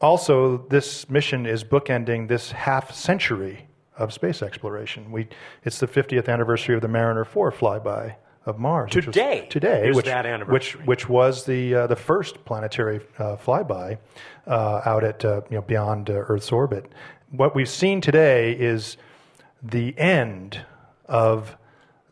Also, 0.00 0.58
this 0.68 1.08
mission 1.08 1.46
is 1.46 1.64
bookending 1.64 2.28
this 2.28 2.52
half 2.52 2.92
century 2.92 3.66
of 3.96 4.12
space 4.12 4.42
exploration. 4.42 5.10
We, 5.10 5.28
it's 5.64 5.78
the 5.78 5.86
50th 5.86 6.28
anniversary 6.28 6.74
of 6.74 6.82
the 6.82 6.88
Mariner 6.88 7.24
4 7.24 7.52
flyby 7.52 8.14
of 8.46 8.58
Mars. 8.58 8.90
Today 8.90 9.46
today, 9.50 9.88
is 9.88 9.96
which, 9.96 10.06
that 10.06 10.48
which, 10.48 10.72
which 10.86 11.08
was 11.08 11.44
the, 11.44 11.74
uh, 11.74 11.86
the 11.86 11.96
first 11.96 12.44
planetary 12.44 13.00
uh, 13.18 13.36
flyby 13.36 13.98
uh, 14.46 14.80
out 14.84 15.04
at, 15.04 15.24
uh, 15.24 15.42
you 15.50 15.56
know, 15.56 15.62
beyond 15.62 16.08
uh, 16.08 16.14
Earth's 16.14 16.50
orbit. 16.50 16.90
What 17.30 17.54
we've 17.54 17.68
seen 17.68 18.00
today 18.00 18.52
is 18.52 18.96
the 19.62 19.96
end 19.98 20.64
of 21.06 21.56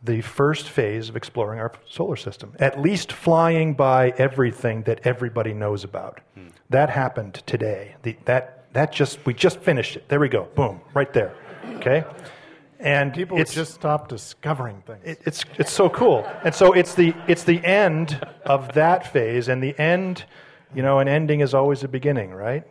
the 0.03 0.21
first 0.21 0.69
phase 0.69 1.09
of 1.09 1.15
exploring 1.15 1.59
our 1.59 1.71
solar 1.87 2.15
system, 2.15 2.53
at 2.59 2.79
least 2.79 3.11
flying 3.11 3.73
by 3.73 4.11
everything 4.17 4.83
that 4.83 5.01
everybody 5.03 5.53
knows 5.53 5.83
about. 5.83 6.21
Hmm. 6.35 6.47
That 6.69 6.89
happened 6.89 7.43
today. 7.45 7.95
The, 8.03 8.17
that, 8.25 8.71
that 8.73 8.91
just, 8.91 9.25
we 9.25 9.33
just 9.33 9.59
finished 9.59 9.95
it. 9.97 10.07
There 10.07 10.19
we 10.19 10.29
go. 10.29 10.47
Boom, 10.55 10.79
right 10.93 11.11
there. 11.11 11.35
Okay? 11.75 12.05
And 12.79 13.13
People 13.13 13.39
it's, 13.39 13.53
just 13.53 13.73
stop 13.73 14.07
discovering 14.07 14.81
things. 14.87 15.01
it, 15.03 15.21
it's, 15.25 15.43
it's 15.57 15.71
so 15.71 15.89
cool. 15.89 16.25
And 16.45 16.55
so 16.55 16.71
it's 16.71 16.95
the, 16.95 17.13
it's 17.27 17.43
the 17.43 17.63
end 17.65 18.25
of 18.45 18.73
that 18.73 19.11
phase, 19.11 19.49
and 19.49 19.61
the 19.61 19.77
end, 19.77 20.23
you 20.73 20.81
know, 20.81 20.99
an 20.99 21.09
ending 21.09 21.41
is 21.41 21.53
always 21.53 21.83
a 21.83 21.89
beginning, 21.89 22.31
right? 22.31 22.63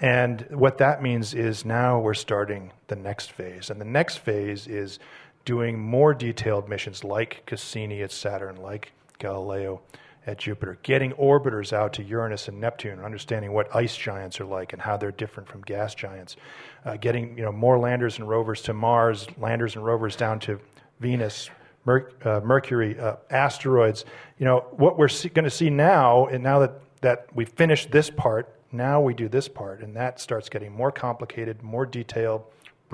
And 0.00 0.44
what 0.50 0.78
that 0.78 1.02
means 1.02 1.34
is 1.34 1.64
now 1.64 1.98
we're 2.00 2.14
starting 2.14 2.72
the 2.88 2.96
next 2.96 3.32
phase. 3.32 3.70
And 3.70 3.80
the 3.80 3.86
next 3.86 4.18
phase 4.18 4.66
is 4.66 4.98
doing 5.44 5.78
more 5.78 6.14
detailed 6.14 6.68
missions 6.68 7.04
like 7.04 7.42
Cassini 7.46 8.02
at 8.02 8.12
Saturn, 8.12 8.56
like 8.56 8.92
Galileo 9.18 9.80
at 10.26 10.38
Jupiter, 10.38 10.78
getting 10.82 11.12
orbiters 11.12 11.72
out 11.72 11.92
to 11.94 12.02
Uranus 12.02 12.48
and 12.48 12.58
Neptune, 12.58 12.98
understanding 13.00 13.52
what 13.52 13.74
ice 13.74 13.94
giants 13.96 14.40
are 14.40 14.46
like 14.46 14.72
and 14.72 14.80
how 14.80 14.96
they're 14.96 15.12
different 15.12 15.48
from 15.48 15.60
gas 15.62 15.94
giants, 15.94 16.36
uh, 16.84 16.96
getting 16.96 17.36
you 17.36 17.44
know 17.44 17.52
more 17.52 17.78
landers 17.78 18.18
and 18.18 18.28
rovers 18.28 18.62
to 18.62 18.72
Mars, 18.72 19.26
landers 19.38 19.76
and 19.76 19.84
rovers 19.84 20.16
down 20.16 20.38
to 20.40 20.58
Venus, 21.00 21.50
Mer- 21.84 22.10
uh, 22.24 22.40
Mercury, 22.42 22.98
uh, 22.98 23.16
asteroids. 23.30 24.06
You 24.38 24.46
know 24.46 24.60
what 24.70 24.98
we're 24.98 25.08
see- 25.08 25.28
going 25.28 25.44
to 25.44 25.50
see 25.50 25.68
now, 25.68 26.26
and 26.26 26.42
now 26.42 26.60
that 26.60 26.80
that 27.02 27.26
we've 27.34 27.50
finished 27.50 27.90
this 27.90 28.08
part, 28.08 28.54
now 28.72 29.02
we 29.02 29.12
do 29.12 29.28
this 29.28 29.46
part, 29.46 29.82
and 29.82 29.94
that 29.96 30.20
starts 30.20 30.48
getting 30.48 30.72
more 30.72 30.90
complicated, 30.90 31.62
more 31.62 31.84
detailed. 31.84 32.44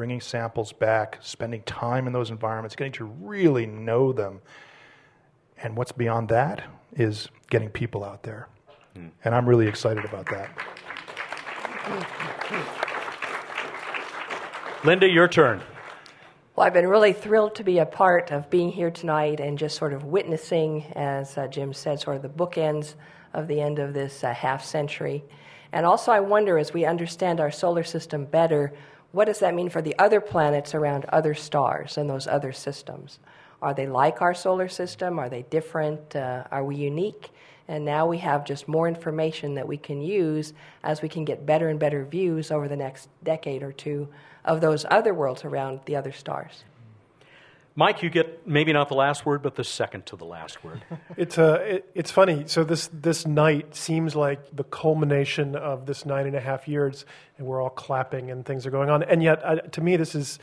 Bringing 0.00 0.22
samples 0.22 0.72
back, 0.72 1.18
spending 1.20 1.62
time 1.64 2.06
in 2.06 2.14
those 2.14 2.30
environments, 2.30 2.74
getting 2.74 2.94
to 2.94 3.04
really 3.04 3.66
know 3.66 4.14
them. 4.14 4.40
And 5.62 5.76
what's 5.76 5.92
beyond 5.92 6.30
that 6.30 6.64
is 6.94 7.28
getting 7.50 7.68
people 7.68 8.02
out 8.02 8.22
there. 8.22 8.48
And 8.94 9.34
I'm 9.34 9.46
really 9.46 9.66
excited 9.66 10.06
about 10.06 10.24
that. 10.30 10.48
Linda, 14.84 15.06
your 15.06 15.28
turn. 15.28 15.60
Well, 16.56 16.66
I've 16.66 16.72
been 16.72 16.88
really 16.88 17.12
thrilled 17.12 17.54
to 17.56 17.62
be 17.62 17.76
a 17.76 17.84
part 17.84 18.32
of 18.32 18.48
being 18.48 18.72
here 18.72 18.90
tonight 18.90 19.38
and 19.38 19.58
just 19.58 19.76
sort 19.76 19.92
of 19.92 20.04
witnessing, 20.04 20.82
as 20.96 21.36
uh, 21.36 21.46
Jim 21.46 21.74
said, 21.74 22.00
sort 22.00 22.16
of 22.16 22.22
the 22.22 22.30
bookends 22.30 22.94
of 23.34 23.48
the 23.48 23.60
end 23.60 23.78
of 23.78 23.92
this 23.92 24.24
uh, 24.24 24.32
half 24.32 24.64
century. 24.64 25.22
And 25.72 25.84
also, 25.84 26.10
I 26.10 26.20
wonder, 26.20 26.56
as 26.56 26.72
we 26.72 26.86
understand 26.86 27.38
our 27.38 27.50
solar 27.50 27.84
system 27.84 28.24
better, 28.24 28.72
what 29.12 29.26
does 29.26 29.40
that 29.40 29.54
mean 29.54 29.68
for 29.68 29.82
the 29.82 29.98
other 29.98 30.20
planets 30.20 30.74
around 30.74 31.04
other 31.06 31.34
stars 31.34 31.98
and 31.98 32.08
those 32.08 32.26
other 32.26 32.52
systems? 32.52 33.18
Are 33.60 33.74
they 33.74 33.86
like 33.86 34.22
our 34.22 34.34
solar 34.34 34.68
system? 34.68 35.18
Are 35.18 35.28
they 35.28 35.42
different? 35.42 36.16
Uh, 36.16 36.44
are 36.50 36.64
we 36.64 36.76
unique? 36.76 37.30
And 37.68 37.84
now 37.84 38.06
we 38.06 38.18
have 38.18 38.44
just 38.44 38.66
more 38.66 38.88
information 38.88 39.54
that 39.54 39.68
we 39.68 39.76
can 39.76 40.00
use 40.00 40.54
as 40.82 41.02
we 41.02 41.08
can 41.08 41.24
get 41.24 41.46
better 41.46 41.68
and 41.68 41.78
better 41.78 42.04
views 42.04 42.50
over 42.50 42.68
the 42.68 42.76
next 42.76 43.08
decade 43.22 43.62
or 43.62 43.72
two 43.72 44.08
of 44.44 44.60
those 44.60 44.84
other 44.90 45.14
worlds 45.14 45.44
around 45.44 45.80
the 45.84 45.94
other 45.94 46.12
stars. 46.12 46.64
Mike, 47.80 48.02
you 48.02 48.10
get 48.10 48.46
maybe 48.46 48.74
not 48.74 48.90
the 48.90 48.94
last 48.94 49.24
word, 49.24 49.40
but 49.40 49.54
the 49.54 49.64
second 49.64 50.04
to 50.04 50.14
the 50.14 50.26
last 50.26 50.62
word. 50.62 50.84
It's 51.16 51.38
uh, 51.38 51.60
it, 51.64 51.90
it's 51.94 52.10
funny. 52.10 52.44
So 52.46 52.62
this 52.62 52.90
this 52.92 53.26
night 53.26 53.74
seems 53.74 54.14
like 54.14 54.54
the 54.54 54.64
culmination 54.64 55.56
of 55.56 55.86
this 55.86 56.04
nine 56.04 56.26
and 56.26 56.36
a 56.36 56.40
half 56.40 56.68
years, 56.68 57.06
and 57.38 57.46
we're 57.46 57.62
all 57.62 57.70
clapping 57.70 58.30
and 58.30 58.44
things 58.44 58.66
are 58.66 58.70
going 58.70 58.90
on. 58.90 59.02
And 59.02 59.22
yet, 59.22 59.42
uh, 59.42 59.56
to 59.76 59.80
me, 59.80 59.96
this 59.96 60.14
is 60.14 60.38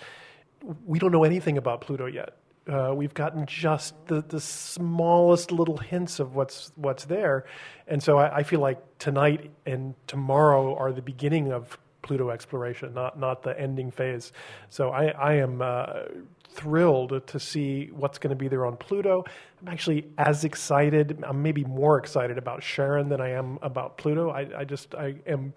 we 0.84 0.98
don't 0.98 1.12
know 1.12 1.24
anything 1.24 1.60
about 1.60 1.82
Pluto 1.82 2.08
yet. 2.08 2.38
Uh, 2.68 2.94
we've 2.96 3.14
gotten 3.14 3.46
just 3.46 3.94
the, 4.08 4.24
the 4.28 4.42
smallest 4.42 5.52
little 5.52 5.78
hints 5.78 6.20
of 6.20 6.34
what's 6.34 6.72
what's 6.76 7.06
there, 7.06 7.46
and 7.88 8.02
so 8.02 8.18
I, 8.18 8.38
I 8.38 8.44
feel 8.44 8.62
like 8.62 8.80
tonight 8.98 9.52
and 9.64 9.94
tomorrow 10.08 10.76
are 10.76 10.92
the 10.92 11.04
beginning 11.04 11.54
of 11.54 11.78
Pluto 12.08 12.30
exploration, 12.30 12.94
not 12.94 13.20
not 13.20 13.44
the 13.44 13.60
ending 13.60 13.92
phase. 13.92 14.32
So 14.70 14.90
I, 14.90 15.08
I 15.08 15.34
am 15.34 15.62
uh, 15.62 16.04
thrilled 16.50 17.22
to 17.28 17.40
see 17.40 17.88
what's 17.94 18.18
going 18.18 18.32
to 18.32 18.36
be 18.36 18.48
there 18.48 18.66
on 18.66 18.78
Pluto. 18.78 19.24
I'm 19.62 19.68
actually 19.68 20.08
as 20.18 20.44
excited, 20.44 21.24
I'm 21.26 21.42
maybe 21.42 21.64
more 21.64 21.98
excited 21.98 22.38
about 22.38 22.62
Charon 22.62 23.10
than 23.10 23.22
I 23.22 23.30
am 23.30 23.60
about 23.62 23.98
Pluto. 23.98 24.30
I, 24.30 24.48
I 24.60 24.64
just 24.64 24.96
I 24.96 25.16
am 25.28 25.54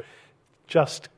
just 0.66 1.09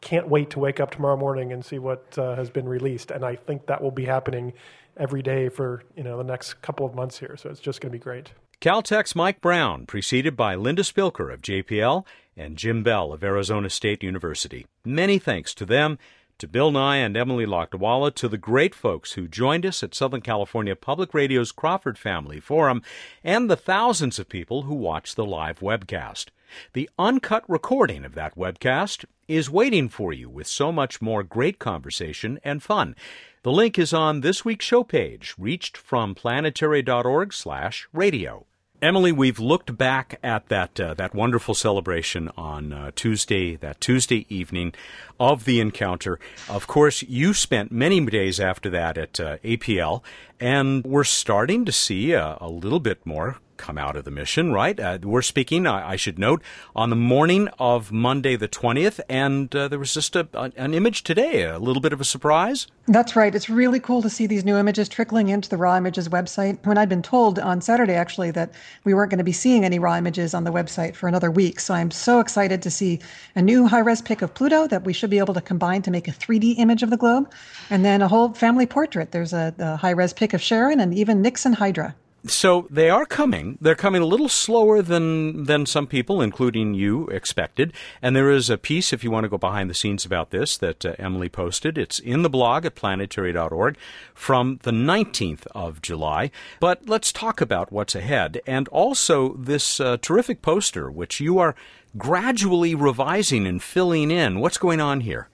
can't 0.00 0.28
wait 0.28 0.50
to 0.50 0.58
wake 0.58 0.80
up 0.80 0.90
tomorrow 0.90 1.16
morning 1.16 1.52
and 1.52 1.64
see 1.64 1.78
what 1.78 2.16
uh, 2.18 2.36
has 2.36 2.50
been 2.50 2.68
released. 2.68 3.10
And 3.10 3.24
I 3.24 3.36
think 3.36 3.66
that 3.66 3.82
will 3.82 3.90
be 3.90 4.04
happening 4.04 4.52
every 4.96 5.22
day 5.22 5.48
for 5.48 5.82
you 5.96 6.02
know 6.02 6.16
the 6.18 6.24
next 6.24 6.54
couple 6.62 6.86
of 6.86 6.94
months 6.94 7.18
here. 7.18 7.36
So 7.36 7.50
it's 7.50 7.60
just 7.60 7.80
going 7.80 7.90
to 7.90 7.98
be 7.98 8.02
great. 8.02 8.32
Caltech's 8.60 9.14
Mike 9.14 9.40
Brown, 9.40 9.84
preceded 9.84 10.36
by 10.36 10.54
Linda 10.54 10.82
Spilker 10.82 11.32
of 11.32 11.42
JPL 11.42 12.06
and 12.36 12.56
Jim 12.56 12.82
Bell 12.82 13.12
of 13.12 13.22
Arizona 13.22 13.68
State 13.68 14.02
University. 14.02 14.66
Many 14.84 15.18
thanks 15.18 15.54
to 15.54 15.66
them, 15.66 15.98
to 16.38 16.48
Bill 16.48 16.70
Nye 16.70 16.96
and 16.96 17.16
Emily 17.16 17.46
Lakdawalla, 17.46 18.14
to 18.14 18.28
the 18.28 18.38
great 18.38 18.74
folks 18.74 19.12
who 19.12 19.28
joined 19.28 19.64
us 19.64 19.82
at 19.82 19.94
Southern 19.94 20.20
California 20.20 20.74
Public 20.74 21.14
Radio's 21.14 21.52
Crawford 21.52 21.98
Family 21.98 22.40
Forum, 22.40 22.82
and 23.22 23.50
the 23.50 23.56
thousands 23.56 24.18
of 24.18 24.28
people 24.28 24.62
who 24.62 24.74
watched 24.74 25.16
the 25.16 25.24
live 25.24 25.60
webcast. 25.60 26.26
The 26.72 26.90
uncut 26.98 27.44
recording 27.48 28.04
of 28.04 28.14
that 28.14 28.36
webcast 28.36 29.04
is 29.28 29.50
waiting 29.50 29.88
for 29.88 30.12
you 30.12 30.28
with 30.28 30.46
so 30.46 30.70
much 30.70 31.00
more 31.00 31.22
great 31.22 31.58
conversation 31.58 32.38
and 32.44 32.62
fun. 32.62 32.94
The 33.42 33.52
link 33.52 33.78
is 33.78 33.92
on 33.92 34.20
this 34.20 34.44
week's 34.44 34.64
show 34.64 34.84
page, 34.84 35.34
reached 35.38 35.76
from 35.76 36.14
planetary.org 36.14 37.32
slash 37.32 37.88
radio. 37.92 38.46
Emily, 38.82 39.12
we've 39.12 39.38
looked 39.38 39.78
back 39.78 40.18
at 40.22 40.48
that 40.48 40.78
uh, 40.80 40.94
that 40.94 41.14
wonderful 41.14 41.54
celebration 41.54 42.28
on 42.36 42.72
uh, 42.72 42.90
Tuesday, 42.94 43.56
that 43.56 43.80
Tuesday 43.80 44.26
evening 44.28 44.74
of 45.18 45.44
the 45.44 45.60
encounter. 45.60 46.18
Of 46.48 46.66
course, 46.66 47.02
you 47.02 47.34
spent 47.34 47.70
many 47.70 48.04
days 48.04 48.40
after 48.40 48.68
that 48.70 48.98
at 48.98 49.20
uh, 49.20 49.38
APL, 49.38 50.02
and 50.40 50.84
we're 50.84 51.04
starting 51.04 51.64
to 51.64 51.72
see 51.72 52.12
a, 52.12 52.36
a 52.40 52.48
little 52.48 52.80
bit 52.80 53.06
more 53.06 53.38
come 53.56 53.78
out 53.78 53.96
of 53.96 54.04
the 54.04 54.10
mission, 54.10 54.52
right? 54.52 54.78
Uh, 54.78 54.98
we're 55.02 55.22
speaking, 55.22 55.66
I, 55.66 55.92
I, 55.92 55.96
should 55.96 56.18
note, 56.18 56.42
on 56.74 56.90
the 56.90 56.96
morning 56.96 57.48
of 57.58 57.92
Monday 57.92 58.36
the 58.36 58.48
20th, 58.48 59.00
and 59.08 59.54
uh, 59.54 59.68
there 59.68 59.78
was 59.78 59.94
just 59.94 60.16
a, 60.16 60.28
an 60.56 60.74
image 60.74 61.02
today, 61.02 61.42
a 61.42 61.58
little 61.58 61.80
bit 61.80 61.92
of 61.92 62.00
a 62.00 62.04
surprise. 62.04 62.66
That's 62.86 63.16
right. 63.16 63.34
It's 63.34 63.48
really 63.48 63.80
cool 63.80 64.02
to 64.02 64.10
see 64.10 64.26
these 64.26 64.44
new 64.44 64.58
images 64.58 64.90
trickling 64.90 65.28
into 65.28 65.48
the 65.48 65.56
Raw 65.56 65.76
Images 65.76 66.10
website. 66.10 66.58
When 66.66 66.76
I'd 66.76 66.88
been 66.88 67.02
told 67.02 67.38
on 67.38 67.62
Saturday, 67.62 67.94
actually, 67.94 68.30
that 68.32 68.52
we 68.84 68.92
weren't 68.92 69.10
going 69.10 69.18
to 69.18 69.24
be 69.24 69.32
seeing 69.32 69.64
any 69.64 69.78
Raw 69.78 69.96
images 69.96 70.34
on 70.34 70.44
the 70.44 70.52
website 70.52 70.94
for 70.94 71.08
another 71.08 71.30
week. 71.30 71.60
So 71.60 71.72
I'm 71.72 71.90
so 71.90 72.20
excited 72.20 72.60
to 72.60 72.70
see 72.70 73.00
a 73.36 73.40
new 73.42 73.66
high 73.66 73.78
res 73.78 74.02
pic 74.02 74.20
of 74.20 74.34
Pluto 74.34 74.66
that 74.66 74.84
we 74.84 74.92
should 74.92 75.08
be 75.08 75.18
able 75.18 75.34
to 75.34 75.40
combine 75.40 75.80
to 75.82 75.90
make 75.90 76.08
a 76.08 76.12
3D 76.12 76.58
image 76.58 76.82
of 76.82 76.90
the 76.90 76.98
globe, 76.98 77.32
and 77.70 77.84
then 77.84 78.02
a 78.02 78.08
whole 78.08 78.34
family 78.34 78.66
portrait. 78.66 79.12
There's 79.12 79.32
a, 79.32 79.54
a 79.58 79.76
high 79.76 79.90
res 79.90 80.12
pic 80.12 80.34
of 80.34 80.42
Charon 80.42 80.78
and 80.78 80.92
even 80.92 81.22
Nix 81.22 81.46
and 81.46 81.54
Hydra. 81.54 81.94
So 82.26 82.66
they 82.70 82.88
are 82.88 83.04
coming. 83.04 83.58
They're 83.60 83.74
coming 83.74 84.00
a 84.00 84.06
little 84.06 84.30
slower 84.30 84.80
than 84.80 85.44
than 85.44 85.66
some 85.66 85.86
people, 85.86 86.22
including 86.22 86.72
you, 86.72 87.06
expected. 87.08 87.74
And 88.00 88.16
there 88.16 88.30
is 88.30 88.48
a 88.48 88.56
piece, 88.56 88.94
if 88.94 89.04
you 89.04 89.10
want 89.10 89.24
to 89.24 89.28
go 89.28 89.36
behind 89.36 89.68
the 89.68 89.74
scenes 89.74 90.06
about 90.06 90.30
this, 90.30 90.56
that 90.58 90.86
uh, 90.86 90.94
Emily 90.98 91.28
posted. 91.28 91.76
It's 91.76 91.98
in 91.98 92.22
the 92.22 92.30
blog 92.30 92.64
at 92.64 92.76
planetary.org 92.76 93.76
from 94.14 94.58
the 94.62 94.70
19th 94.70 95.46
of 95.54 95.82
July. 95.82 96.30
But 96.60 96.88
let's 96.88 97.12
talk 97.12 97.42
about 97.42 97.70
what's 97.70 97.94
ahead, 97.94 98.40
and 98.46 98.68
also 98.68 99.34
this 99.34 99.78
uh, 99.78 99.98
terrific 100.00 100.40
poster, 100.40 100.90
which 100.90 101.20
you 101.20 101.38
are 101.38 101.54
gradually 101.98 102.74
revising 102.74 103.46
and 103.46 103.62
filling 103.62 104.10
in. 104.10 104.40
What's 104.40 104.58
going 104.58 104.80
on 104.80 105.00
here? 105.00 105.28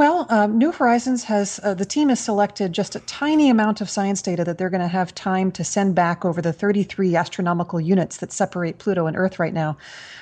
Well, 0.00 0.24
um, 0.30 0.56
New 0.56 0.72
Horizons 0.72 1.24
has 1.24 1.60
uh, 1.62 1.74
the 1.74 1.84
team 1.84 2.08
has 2.08 2.20
selected 2.20 2.72
just 2.72 2.96
a 2.96 3.00
tiny 3.00 3.50
amount 3.50 3.82
of 3.82 3.90
science 3.90 4.22
data 4.22 4.44
that 4.44 4.56
they're 4.56 4.70
going 4.70 4.80
to 4.80 4.88
have 4.88 5.14
time 5.14 5.52
to 5.52 5.62
send 5.62 5.94
back 5.94 6.24
over 6.24 6.40
the 6.40 6.54
33 6.54 7.16
astronomical 7.16 7.78
units 7.78 8.16
that 8.16 8.32
separate 8.32 8.78
Pluto 8.78 9.04
and 9.04 9.14
Earth 9.14 9.38
right 9.38 9.52
now. 9.52 9.76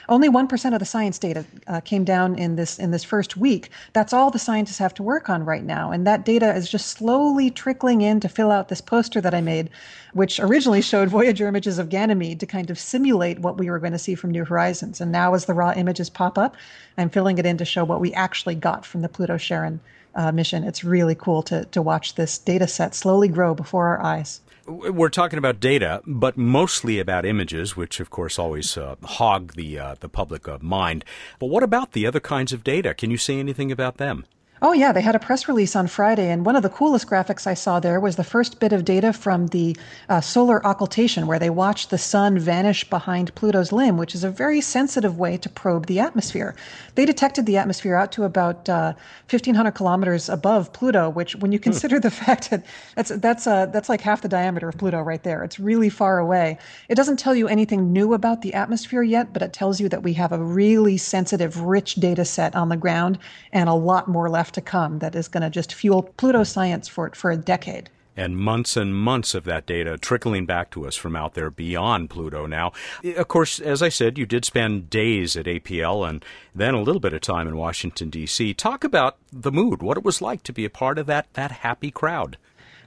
Only 0.08 0.28
one 0.28 0.48
percent 0.48 0.74
of 0.74 0.80
the 0.80 0.84
science 0.84 1.16
data 1.20 1.44
uh, 1.68 1.78
came 1.78 2.02
down 2.02 2.36
in 2.36 2.56
this 2.56 2.80
in 2.80 2.90
this 2.90 3.04
first 3.04 3.36
week. 3.36 3.70
That's 3.92 4.12
all 4.12 4.32
the 4.32 4.38
scientists 4.40 4.78
have 4.78 4.94
to 4.94 5.04
work 5.04 5.30
on 5.30 5.44
right 5.44 5.62
now, 5.62 5.92
and 5.92 6.04
that 6.08 6.24
data 6.24 6.52
is 6.56 6.68
just 6.68 6.88
slowly 6.88 7.48
trickling 7.48 8.00
in 8.00 8.18
to 8.18 8.28
fill 8.28 8.50
out 8.50 8.70
this 8.70 8.80
poster 8.80 9.20
that 9.20 9.32
I 9.32 9.40
made, 9.40 9.70
which 10.12 10.40
originally 10.40 10.80
showed 10.80 11.08
Voyager 11.08 11.46
images 11.46 11.78
of 11.78 11.88
Ganymede 11.88 12.40
to 12.40 12.46
kind 12.46 12.70
of 12.70 12.78
simulate 12.78 13.40
what 13.40 13.58
we 13.58 13.70
were 13.70 13.78
going 13.78 13.92
to 13.92 13.98
see 13.98 14.14
from 14.14 14.30
New 14.30 14.44
Horizons. 14.44 15.00
And 15.00 15.12
now, 15.12 15.34
as 15.34 15.46
the 15.46 15.54
raw 15.54 15.72
images 15.76 16.10
pop 16.10 16.38
up, 16.38 16.56
I'm 16.96 17.10
filling 17.10 17.38
it 17.38 17.46
in 17.46 17.58
to 17.58 17.64
show 17.64 17.84
what 17.84 18.00
we 18.00 18.12
actually 18.14 18.54
got 18.54 18.84
from 18.84 19.02
the 19.02 19.08
Pluto 19.08 19.38
Charon 19.38 19.80
uh, 20.14 20.32
mission. 20.32 20.64
It's 20.64 20.84
really 20.84 21.14
cool 21.14 21.42
to 21.44 21.64
to 21.66 21.82
watch 21.82 22.14
this 22.14 22.38
data 22.38 22.66
set 22.66 22.94
slowly 22.94 23.28
grow 23.28 23.54
before 23.54 23.86
our 23.86 24.02
eyes 24.02 24.40
we're 24.68 25.08
talking 25.08 25.38
about 25.38 25.60
data, 25.60 26.02
but 26.06 26.36
mostly 26.36 26.98
about 26.98 27.24
images, 27.24 27.76
which 27.76 28.00
of 28.00 28.10
course 28.10 28.38
always 28.38 28.76
uh, 28.76 28.96
hog 29.02 29.54
the 29.54 29.78
uh, 29.78 29.94
the 30.00 30.08
public 30.08 30.46
uh, 30.46 30.58
mind. 30.60 31.04
But 31.38 31.46
what 31.46 31.62
about 31.62 31.92
the 31.92 32.06
other 32.06 32.20
kinds 32.20 32.52
of 32.52 32.64
data? 32.64 32.94
Can 32.94 33.10
you 33.10 33.16
say 33.16 33.38
anything 33.38 33.72
about 33.72 33.96
them? 33.96 34.26
Oh, 34.60 34.72
yeah, 34.72 34.90
they 34.90 35.02
had 35.02 35.14
a 35.14 35.20
press 35.20 35.46
release 35.46 35.76
on 35.76 35.86
Friday, 35.86 36.30
and 36.30 36.44
one 36.44 36.56
of 36.56 36.64
the 36.64 36.68
coolest 36.68 37.06
graphics 37.06 37.46
I 37.46 37.54
saw 37.54 37.78
there 37.78 38.00
was 38.00 38.16
the 38.16 38.24
first 38.24 38.58
bit 38.58 38.72
of 38.72 38.84
data 38.84 39.12
from 39.12 39.46
the 39.48 39.76
uh, 40.08 40.20
solar 40.20 40.66
occultation, 40.66 41.28
where 41.28 41.38
they 41.38 41.48
watched 41.48 41.90
the 41.90 41.98
sun 41.98 42.40
vanish 42.40 42.82
behind 42.90 43.32
Pluto's 43.36 43.70
limb, 43.70 43.96
which 43.96 44.16
is 44.16 44.24
a 44.24 44.30
very 44.30 44.60
sensitive 44.60 45.16
way 45.16 45.36
to 45.36 45.48
probe 45.48 45.86
the 45.86 46.00
atmosphere. 46.00 46.56
They 46.96 47.04
detected 47.04 47.46
the 47.46 47.56
atmosphere 47.56 47.94
out 47.94 48.10
to 48.12 48.24
about 48.24 48.68
uh, 48.68 48.94
1,500 49.30 49.70
kilometers 49.70 50.28
above 50.28 50.72
Pluto, 50.72 51.08
which, 51.08 51.36
when 51.36 51.52
you 51.52 51.58
hmm. 51.58 51.64
consider 51.64 52.00
the 52.00 52.10
fact 52.26 52.50
that 52.50 52.66
that's, 52.96 53.10
that's, 53.10 53.46
uh, 53.46 53.66
that's 53.66 53.88
like 53.88 54.00
half 54.00 54.22
the 54.22 54.28
diameter 54.28 54.68
of 54.68 54.76
Pluto 54.76 55.00
right 55.00 55.22
there, 55.22 55.44
it's 55.44 55.60
really 55.60 55.88
far 55.88 56.18
away. 56.18 56.58
It 56.88 56.96
doesn't 56.96 57.18
tell 57.18 57.36
you 57.36 57.46
anything 57.46 57.92
new 57.92 58.12
about 58.12 58.42
the 58.42 58.54
atmosphere 58.54 59.04
yet, 59.04 59.32
but 59.32 59.42
it 59.42 59.52
tells 59.52 59.80
you 59.80 59.88
that 59.90 60.02
we 60.02 60.14
have 60.14 60.32
a 60.32 60.42
really 60.42 60.96
sensitive, 60.96 61.60
rich 61.60 61.94
data 61.94 62.24
set 62.24 62.56
on 62.56 62.70
the 62.70 62.76
ground 62.76 63.20
and 63.52 63.68
a 63.68 63.74
lot 63.74 64.08
more 64.08 64.28
left 64.28 64.47
to 64.52 64.60
come 64.60 64.98
that 65.00 65.14
is 65.14 65.28
going 65.28 65.42
to 65.42 65.50
just 65.50 65.72
fuel 65.72 66.02
Pluto 66.02 66.44
science 66.44 66.88
for, 66.88 67.10
for 67.10 67.30
a 67.30 67.36
decade 67.36 67.90
and 68.18 68.36
months 68.36 68.76
and 68.76 68.96
months 68.96 69.32
of 69.32 69.44
that 69.44 69.64
data 69.64 69.96
trickling 69.96 70.44
back 70.44 70.70
to 70.70 70.86
us 70.86 70.96
from 70.96 71.14
out 71.14 71.34
there 71.34 71.50
beyond 71.50 72.10
Pluto 72.10 72.46
now. 72.46 72.72
Of 73.16 73.28
course, 73.28 73.60
as 73.60 73.80
I 73.80 73.88
said, 73.88 74.18
you 74.18 74.26
did 74.26 74.44
spend 74.44 74.90
days 74.90 75.36
at 75.36 75.46
APL 75.46 76.06
and 76.06 76.24
then 76.52 76.74
a 76.74 76.82
little 76.82 77.00
bit 77.00 77.12
of 77.12 77.20
time 77.20 77.46
in 77.46 77.56
Washington, 77.56 78.10
D.C. 78.10 78.54
Talk 78.54 78.82
about 78.82 79.16
the 79.32 79.52
mood, 79.52 79.82
what 79.82 79.96
it 79.96 80.02
was 80.02 80.20
like 80.20 80.42
to 80.42 80.52
be 80.52 80.64
a 80.64 80.70
part 80.70 80.98
of 80.98 81.06
that, 81.06 81.32
that 81.34 81.52
happy 81.52 81.92
crowd. 81.92 82.36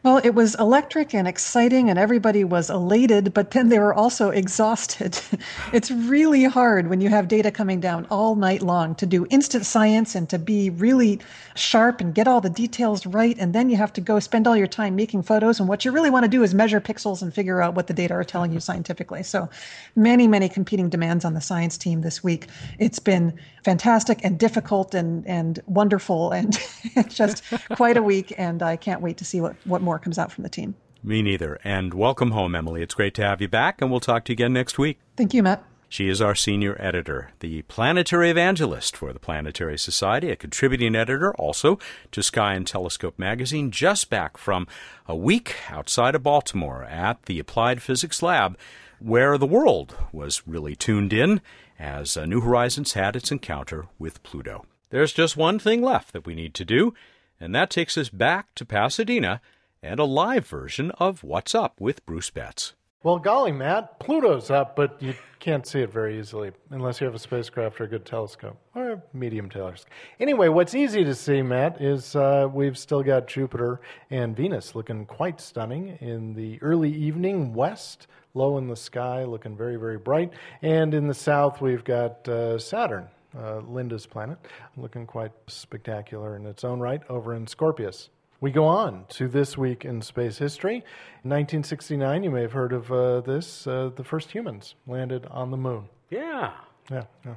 Well, 0.03 0.17
it 0.23 0.31
was 0.33 0.55
electric 0.55 1.13
and 1.13 1.27
exciting, 1.27 1.87
and 1.87 1.99
everybody 1.99 2.43
was 2.43 2.71
elated, 2.71 3.35
but 3.35 3.51
then 3.51 3.69
they 3.69 3.77
were 3.77 3.93
also 3.93 4.29
exhausted. 4.41 5.19
it's 5.73 5.91
really 5.91 6.45
hard 6.45 6.87
when 6.87 7.01
you 7.01 7.09
have 7.09 7.27
data 7.27 7.51
coming 7.51 7.79
down 7.79 8.07
all 8.09 8.35
night 8.35 8.63
long 8.63 8.95
to 8.95 9.05
do 9.05 9.27
instant 9.29 9.63
science 9.63 10.15
and 10.15 10.27
to 10.29 10.39
be 10.39 10.71
really 10.71 11.19
sharp 11.53 12.01
and 12.01 12.15
get 12.15 12.27
all 12.27 12.41
the 12.41 12.49
details 12.49 13.05
right. 13.05 13.37
And 13.37 13.53
then 13.53 13.69
you 13.69 13.77
have 13.77 13.93
to 13.93 14.01
go 14.01 14.19
spend 14.19 14.47
all 14.47 14.57
your 14.57 14.65
time 14.65 14.95
making 14.95 15.21
photos. 15.21 15.59
And 15.59 15.69
what 15.69 15.85
you 15.85 15.91
really 15.91 16.09
want 16.09 16.23
to 16.23 16.29
do 16.29 16.41
is 16.41 16.55
measure 16.55 16.81
pixels 16.81 17.21
and 17.21 17.31
figure 17.31 17.61
out 17.61 17.75
what 17.75 17.85
the 17.85 17.93
data 17.93 18.15
are 18.15 18.23
telling 18.23 18.51
you 18.51 18.59
scientifically. 18.59 19.21
So 19.21 19.49
many, 19.95 20.27
many 20.27 20.49
competing 20.49 20.89
demands 20.89 21.25
on 21.25 21.35
the 21.35 21.41
science 21.41 21.77
team 21.77 22.01
this 22.01 22.23
week. 22.23 22.47
It's 22.79 22.99
been 22.99 23.37
fantastic 23.63 24.19
and 24.23 24.39
difficult 24.39 24.95
and, 24.95 25.25
and 25.27 25.59
wonderful 25.67 26.31
and 26.31 26.57
just 27.09 27.43
quite 27.75 27.97
a 27.97 28.01
week. 28.01 28.33
And 28.37 28.63
I 28.63 28.75
can't 28.75 29.01
wait 29.01 29.17
to 29.17 29.25
see 29.25 29.41
what, 29.41 29.55
what 29.65 29.81
more 29.81 29.90
more 29.91 29.99
comes 29.99 30.17
out 30.17 30.32
from 30.32 30.43
the 30.43 30.49
team. 30.49 30.73
Me 31.04 31.21
neither. 31.21 31.60
And 31.65 31.93
welcome 31.93 32.32
home, 32.32 32.56
Emily. 32.56 32.82
It's 32.82 32.93
great 32.93 33.13
to 33.15 33.23
have 33.23 33.41
you 33.41 33.49
back, 33.49 33.82
and 33.82 33.91
we'll 33.91 33.99
talk 33.99 34.23
to 34.23 34.32
you 34.32 34.36
again 34.36 34.54
next 34.54 34.80
week. 34.80 34.99
Thank 35.17 35.34
you, 35.34 35.43
Matt. 35.43 35.65
She 35.89 36.08
is 36.08 36.21
our 36.21 36.34
senior 36.34 36.77
editor, 36.80 37.32
the 37.41 37.63
planetary 37.63 38.30
evangelist 38.30 38.95
for 38.95 39.12
the 39.12 39.19
Planetary 39.19 39.77
Society, 39.77 40.30
a 40.30 40.38
contributing 40.38 40.95
editor 40.95 41.34
also 41.34 41.77
to 42.13 42.23
Sky 42.23 42.54
and 42.54 42.65
Telescope 42.65 43.19
magazine, 43.19 43.69
just 43.69 44.10
back 44.10 44.38
from 44.38 44.65
a 45.06 45.15
week 45.15 45.58
outside 45.69 46.15
of 46.15 46.23
Baltimore 46.23 46.86
at 46.86 47.23
the 47.23 47.38
Applied 47.38 47.82
Physics 47.82 48.23
Lab, 48.23 48.58
where 48.99 49.38
the 49.38 49.45
world 49.45 49.97
was 50.13 50.47
really 50.47 50.77
tuned 50.77 51.12
in 51.12 51.41
as 51.77 52.15
uh, 52.15 52.25
New 52.25 52.39
Horizons 52.39 52.93
had 52.93 53.17
its 53.17 53.30
encounter 53.30 53.88
with 53.99 54.23
Pluto. 54.23 54.65
There's 54.91 55.12
just 55.12 55.36
one 55.36 55.60
thing 55.60 55.82
left 55.82 56.13
that 56.13 56.25
we 56.25 56.36
need 56.36 56.54
to 56.54 56.63
do, 56.63 56.93
and 57.41 57.54
that 57.54 57.69
takes 57.69 57.97
us 57.97 58.08
back 58.08 58.56
to 58.56 58.63
Pasadena 58.63 59.41
and 59.84 60.00
a 60.00 60.06
live 60.06 60.48
version 60.48 60.91
of 60.91 61.24
What's 61.24 61.56
Up 61.56 61.82
with 61.82 62.06
Bruce 62.06 62.30
Betts. 62.30 62.74
Well, 63.04 63.17
golly, 63.17 63.52
Matt, 63.52 64.00
Pluto's 64.00 64.52
up, 64.52 64.76
but 64.76 65.02
you 65.02 65.15
can't 65.39 65.65
see 65.65 65.80
it 65.80 65.91
very 65.91 66.20
easily 66.20 66.52
unless 66.70 67.02
you 67.02 67.06
have 67.06 67.15
a 67.15 67.20
spacecraft 67.20 67.82
or 67.82 67.86
a 67.86 67.88
good 67.88 68.06
telescope 68.06 68.60
or 68.76 68.91
a 68.91 69.02
medium 69.12 69.50
telescope. 69.50 69.91
Anyway, 70.20 70.50
what's 70.50 70.76
easy 70.76 71.04
to 71.04 71.15
see, 71.15 71.41
Matt, 71.41 71.82
is 71.82 72.15
uh, 72.15 72.48
we've 72.54 72.78
still 72.78 73.02
got 73.02 73.28
Jupiter 73.28 73.82
and 74.12 74.38
Venus 74.38 74.76
looking 74.76 75.08
quite 75.08 75.41
stunning 75.41 75.98
in 76.00 76.36
the 76.36 76.62
early 76.62 76.94
evening 76.94 77.56
west, 77.56 78.06
low 78.36 78.60
in 78.60 78.67
the 78.67 78.76
sky, 78.76 79.24
looking 79.24 79.58
very, 79.58 79.78
very 79.78 79.98
bright. 79.98 80.32
And 80.62 80.94
in 80.94 81.08
the 81.08 81.15
south, 81.15 81.60
we've 81.60 81.84
got 81.84 82.28
uh, 82.30 82.60
Saturn. 82.60 83.08
Uh, 83.36 83.60
Linda's 83.60 84.06
planet, 84.06 84.38
looking 84.76 85.08
quite 85.08 85.32
spectacular 85.48 86.36
in 86.36 86.46
its 86.46 86.65
own 86.65 86.82
right 86.82 87.02
over 87.10 87.34
in 87.34 87.48
Scorpius. 87.48 88.10
We 88.41 88.49
go 88.51 88.65
on 88.65 89.06
to 89.10 89.27
this 89.27 89.56
week 89.56 89.86
in 89.86 90.01
space 90.01 90.39
history. 90.39 90.75
In 91.23 91.30
1969, 91.30 92.23
you 92.23 92.32
may 92.32 92.41
have 92.41 92.51
heard 92.54 92.73
of 92.73 92.91
uh, 92.91 93.21
this. 93.21 93.67
Uh, 93.67 93.91
the 93.95 94.04
first 94.04 94.32
humans 94.32 94.73
landed 94.88 95.27
on 95.27 95.51
the 95.51 95.58
moon. 95.58 95.88
Yeah. 96.10 96.51
Yeah. 96.89 97.04
yeah. 97.23 97.36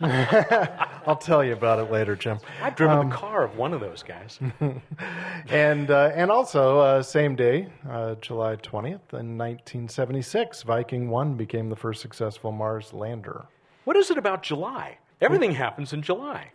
I'll 1.06 1.16
tell 1.16 1.42
you 1.42 1.52
about 1.52 1.80
it 1.80 1.90
later, 1.90 2.14
Jim. 2.14 2.38
I've 2.62 2.76
driven 2.76 2.96
Um, 2.98 3.08
the 3.10 3.16
car 3.16 3.42
of 3.42 3.56
one 3.56 3.74
of 3.74 3.80
those 3.80 4.04
guys. 4.04 4.38
and 5.48 5.90
uh, 5.90 6.12
and 6.14 6.30
also 6.30 6.78
uh, 6.78 7.02
same 7.02 7.34
day, 7.34 7.66
uh, 7.90 8.14
July 8.20 8.54
20th, 8.54 9.12
in 9.12 9.36
1976, 9.36 10.62
Viking 10.62 11.10
1 11.10 11.34
became 11.34 11.68
the 11.70 11.76
first 11.76 12.00
successful 12.00 12.52
Mars 12.52 12.92
lander. 12.92 13.46
What 13.84 13.96
is 13.96 14.12
it 14.12 14.18
about 14.18 14.44
July? 14.44 14.98
Everything 15.20 15.50
happens 15.52 15.92
in 15.92 16.02
July. 16.02 16.52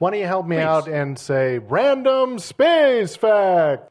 Why 0.00 0.12
don't 0.12 0.20
you 0.20 0.26
help 0.26 0.46
me 0.46 0.56
out 0.56 0.88
and 0.88 1.18
say 1.18 1.58
random 1.58 2.38
space 2.38 3.16
fact? 3.16 3.90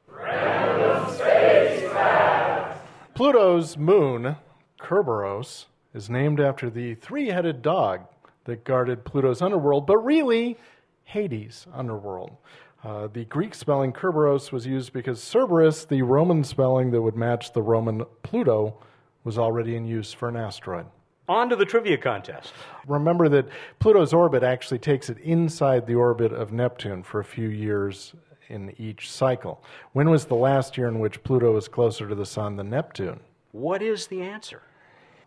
Pluto's 3.14 3.78
moon, 3.78 4.36
Kerberos, 4.82 5.66
is 5.94 6.10
named 6.10 6.40
after 6.40 6.72
the 6.72 6.96
three-headed 6.96 7.62
dog 7.62 8.08
that 8.46 8.64
guarded 8.64 9.06
Pluto's 9.06 9.44
underworld, 9.44 9.86
but 9.86 10.00
really 10.00 10.58
Hades' 11.04 11.68
underworld. 11.72 12.38
Uh, 12.84 13.06
the 13.14 13.26
Greek 13.26 13.54
spelling 13.54 13.94
Kerberos 13.94 14.52
was 14.52 14.66
used 14.66 14.92
because 14.92 15.22
Cerberus, 15.22 15.86
the 15.86 16.02
Roman 16.02 16.44
spelling 16.44 16.90
that 16.90 17.04
would 17.04 17.16
match 17.16 17.54
the 17.54 17.62
Roman 17.62 18.04
Pluto, 18.24 18.80
was 19.24 19.38
already 19.38 19.76
in 19.76 19.86
use 19.86 20.12
for 20.12 20.28
an 20.28 20.38
asteroid. 20.38 20.88
On 21.30 21.48
to 21.48 21.56
the 21.56 21.66
trivia 21.66 21.96
contest. 21.96 22.54
Remember 22.88 23.30
that 23.30 23.48
Pluto's 23.78 24.14
orbit 24.14 24.42
actually 24.42 24.80
takes 24.80 25.12
it 25.12 25.20
inside 25.20 25.86
the 25.86 25.94
orbit 25.94 26.34
of 26.34 26.52
Neptune 26.52 27.04
for 27.04 27.20
a 27.20 27.24
few 27.24 27.50
years 27.50 28.16
in 28.48 28.74
each 28.80 29.12
cycle. 29.12 29.64
When 29.94 30.10
was 30.10 30.26
the 30.26 30.34
last 30.34 30.76
year 30.76 30.88
in 30.88 31.00
which 31.00 31.24
Pluto 31.24 31.54
was 31.54 31.68
closer 31.68 32.10
to 32.10 32.16
the 32.16 32.26
Sun 32.26 32.56
than 32.56 32.72
Neptune? 32.72 33.20
What 33.52 33.84
is 33.84 34.08
the 34.08 34.24
answer? 34.24 34.64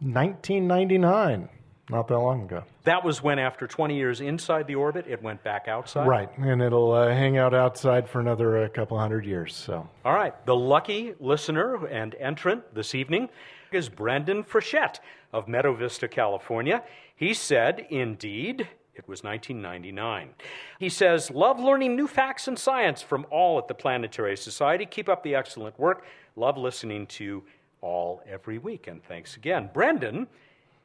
1999, 0.00 1.48
not 1.88 2.08
that 2.08 2.18
long 2.18 2.42
ago. 2.42 2.64
That 2.82 3.04
was 3.04 3.22
when, 3.22 3.38
after 3.38 3.68
20 3.68 3.94
years 3.94 4.20
inside 4.20 4.66
the 4.66 4.74
orbit, 4.74 5.06
it 5.08 5.22
went 5.22 5.44
back 5.44 5.68
outside? 5.68 6.08
Right, 6.08 6.36
and 6.36 6.60
it'll 6.60 6.90
uh, 6.90 7.10
hang 7.10 7.36
out 7.38 7.54
outside 7.54 8.08
for 8.08 8.18
another 8.18 8.64
uh, 8.64 8.68
couple 8.70 8.98
hundred 8.98 9.24
years. 9.24 9.54
So, 9.54 9.88
All 10.04 10.14
right. 10.14 10.34
The 10.46 10.56
lucky 10.56 11.14
listener 11.20 11.86
and 11.86 12.16
entrant 12.16 12.74
this 12.74 12.96
evening 12.96 13.28
is 13.74 13.88
Brendan 13.88 14.44
Frechette 14.44 14.98
of 15.32 15.48
Meadow 15.48 15.74
Vista, 15.74 16.08
California. 16.08 16.82
He 17.14 17.34
said, 17.34 17.86
indeed, 17.90 18.68
it 18.94 19.08
was 19.08 19.24
1999. 19.24 20.30
He 20.78 20.88
says, 20.88 21.30
Love 21.30 21.58
learning 21.58 21.96
new 21.96 22.06
facts 22.06 22.48
and 22.48 22.58
science 22.58 23.00
from 23.00 23.26
all 23.30 23.58
at 23.58 23.68
the 23.68 23.74
Planetary 23.74 24.36
Society. 24.36 24.84
Keep 24.84 25.08
up 25.08 25.22
the 25.22 25.34
excellent 25.34 25.78
work. 25.78 26.04
Love 26.36 26.58
listening 26.58 27.06
to 27.06 27.42
all 27.80 28.22
every 28.26 28.58
week. 28.58 28.86
And 28.86 29.02
thanks 29.04 29.36
again. 29.36 29.70
Brendan 29.72 30.26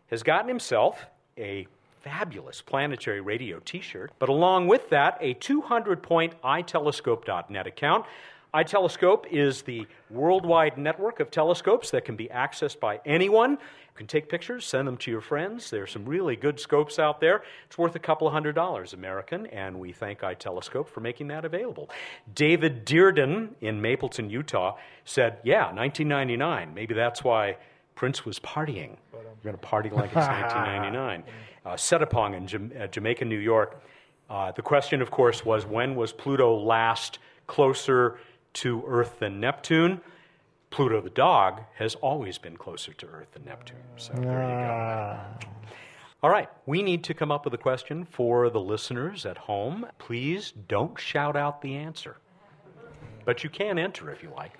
has 0.07 0.23
gotten 0.23 0.47
himself 0.47 1.05
a 1.37 1.67
fabulous 2.01 2.61
planetary 2.61 3.19
radio 3.19 3.59
t 3.59 3.81
shirt, 3.81 4.11
but 4.19 4.29
along 4.29 4.67
with 4.67 4.89
that, 4.89 5.17
a 5.19 5.33
200 5.33 6.01
point 6.01 6.41
iTelescope.net 6.41 7.67
account. 7.67 8.05
iTelescope 8.53 9.25
is 9.29 9.61
the 9.63 9.85
worldwide 10.09 10.77
network 10.77 11.19
of 11.19 11.29
telescopes 11.29 11.91
that 11.91 12.05
can 12.05 12.15
be 12.15 12.27
accessed 12.27 12.79
by 12.79 12.99
anyone. 13.05 13.51
You 13.51 13.57
can 13.95 14.07
take 14.07 14.29
pictures, 14.29 14.65
send 14.65 14.87
them 14.87 14.97
to 14.97 15.11
your 15.11 15.21
friends. 15.21 15.69
There's 15.69 15.91
some 15.91 16.05
really 16.05 16.35
good 16.35 16.59
scopes 16.59 16.97
out 16.99 17.19
there. 17.19 17.43
It's 17.65 17.77
worth 17.77 17.95
a 17.95 17.99
couple 17.99 18.25
of 18.27 18.33
hundred 18.33 18.55
dollars 18.55 18.93
American, 18.93 19.47
and 19.47 19.79
we 19.79 19.91
thank 19.91 20.21
iTelescope 20.21 20.87
for 20.87 21.01
making 21.01 21.27
that 21.27 21.45
available. 21.45 21.89
David 22.33 22.85
Dearden 22.85 23.49
in 23.61 23.81
Mapleton, 23.81 24.29
Utah 24.29 24.77
said, 25.03 25.37
Yeah, 25.43 25.65
1999. 25.73 26.73
Maybe 26.73 26.93
that's 26.93 27.23
why 27.23 27.57
Prince 27.95 28.25
was 28.25 28.39
partying. 28.39 28.95
We're 29.13 29.21
going 29.43 29.55
to 29.55 29.61
party 29.61 29.89
like 29.89 30.05
it's 30.07 30.15
1999. 30.15 31.23
Uh, 31.65 31.73
Setapong 31.73 32.35
in 32.37 32.47
Jam- 32.47 32.71
uh, 32.79 32.87
Jamaica, 32.87 33.25
New 33.25 33.39
York. 33.39 33.83
Uh, 34.29 34.51
the 34.51 34.61
question, 34.61 35.01
of 35.01 35.09
course, 35.11 35.43
was 35.43 35.65
when 35.65 35.95
was 35.95 36.13
Pluto 36.13 36.55
last 36.55 37.19
closer 37.47 38.19
to 38.57 38.83
Earth 38.87 39.19
than 39.19 39.39
Neptune? 39.39 40.01
Pluto 40.69 40.99
the 41.01 41.09
dog 41.09 41.61
has 41.75 41.95
always 41.95 42.37
been 42.37 42.57
closer 42.57 42.93
to 42.93 43.05
Earth 43.07 43.31
than 43.31 43.45
Neptune. 43.45 43.77
So 43.95 44.13
there 44.13 44.23
you 44.23 44.27
go. 44.29 44.69
Ah. 44.69 45.37
All 46.23 46.29
right, 46.31 46.49
we 46.65 46.81
need 46.81 47.03
to 47.05 47.13
come 47.13 47.31
up 47.31 47.45
with 47.45 47.53
a 47.53 47.59
question 47.59 48.03
for 48.03 48.49
the 48.49 48.59
listeners 48.59 49.25
at 49.25 49.37
home. 49.37 49.85
Please 49.99 50.51
don't 50.67 50.99
shout 50.99 51.35
out 51.35 51.61
the 51.61 51.75
answer, 51.75 52.17
but 53.23 53.43
you 53.43 53.49
can 53.51 53.77
enter 53.77 54.09
if 54.11 54.23
you 54.23 54.31
like. 54.35 54.53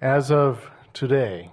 as 0.00 0.30
of 0.30 0.70
today, 0.94 1.50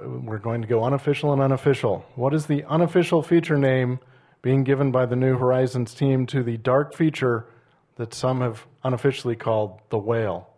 we're 0.00 0.38
going 0.38 0.60
to 0.62 0.68
go 0.68 0.82
unofficial 0.82 1.32
and 1.32 1.40
unofficial. 1.40 2.04
What 2.16 2.34
is 2.34 2.46
the 2.46 2.64
unofficial 2.64 3.22
feature 3.22 3.56
name 3.56 4.00
being 4.42 4.64
given 4.64 4.90
by 4.90 5.06
the 5.06 5.16
New 5.16 5.38
Horizons 5.38 5.94
team 5.94 6.26
to 6.26 6.42
the 6.42 6.56
dark 6.56 6.94
feature 6.94 7.46
that 7.96 8.12
some 8.12 8.40
have 8.40 8.66
unofficially 8.82 9.36
called 9.36 9.78
the 9.90 9.98
whale? 9.98 10.49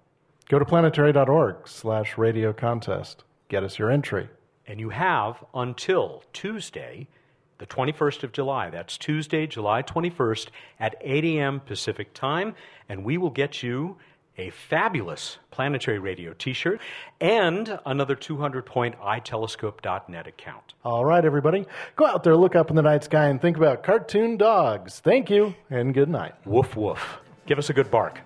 Go 0.52 0.58
to 0.58 0.66
planetary.org 0.66 1.66
slash 1.66 2.18
radio 2.18 2.52
contest. 2.52 3.24
Get 3.48 3.64
us 3.64 3.78
your 3.78 3.90
entry. 3.90 4.28
And 4.66 4.78
you 4.78 4.90
have 4.90 5.42
until 5.54 6.24
Tuesday, 6.34 7.08
the 7.56 7.64
21st 7.64 8.22
of 8.22 8.32
July. 8.32 8.68
That's 8.68 8.98
Tuesday, 8.98 9.46
July 9.46 9.82
21st 9.82 10.48
at 10.78 10.96
8 11.00 11.24
a.m. 11.24 11.60
Pacific 11.60 12.12
time. 12.12 12.54
And 12.86 13.02
we 13.02 13.16
will 13.16 13.30
get 13.30 13.62
you 13.62 13.96
a 14.36 14.50
fabulous 14.50 15.38
planetary 15.50 15.98
radio 15.98 16.34
t 16.34 16.52
shirt 16.52 16.82
and 17.18 17.78
another 17.86 18.14
200 18.14 18.66
point 18.66 18.94
iTelescope.net 19.00 20.26
account. 20.26 20.74
All 20.84 21.06
right, 21.06 21.24
everybody. 21.24 21.64
Go 21.96 22.04
out 22.04 22.24
there, 22.24 22.36
look 22.36 22.56
up 22.56 22.68
in 22.68 22.76
the 22.76 22.82
night 22.82 23.04
sky, 23.04 23.28
and 23.28 23.40
think 23.40 23.56
about 23.56 23.82
cartoon 23.82 24.36
dogs. 24.36 25.00
Thank 25.00 25.30
you, 25.30 25.54
and 25.70 25.94
good 25.94 26.10
night. 26.10 26.34
Woof 26.44 26.76
woof. 26.76 27.20
Give 27.46 27.56
us 27.56 27.70
a 27.70 27.72
good 27.72 27.90
bark. 27.90 28.20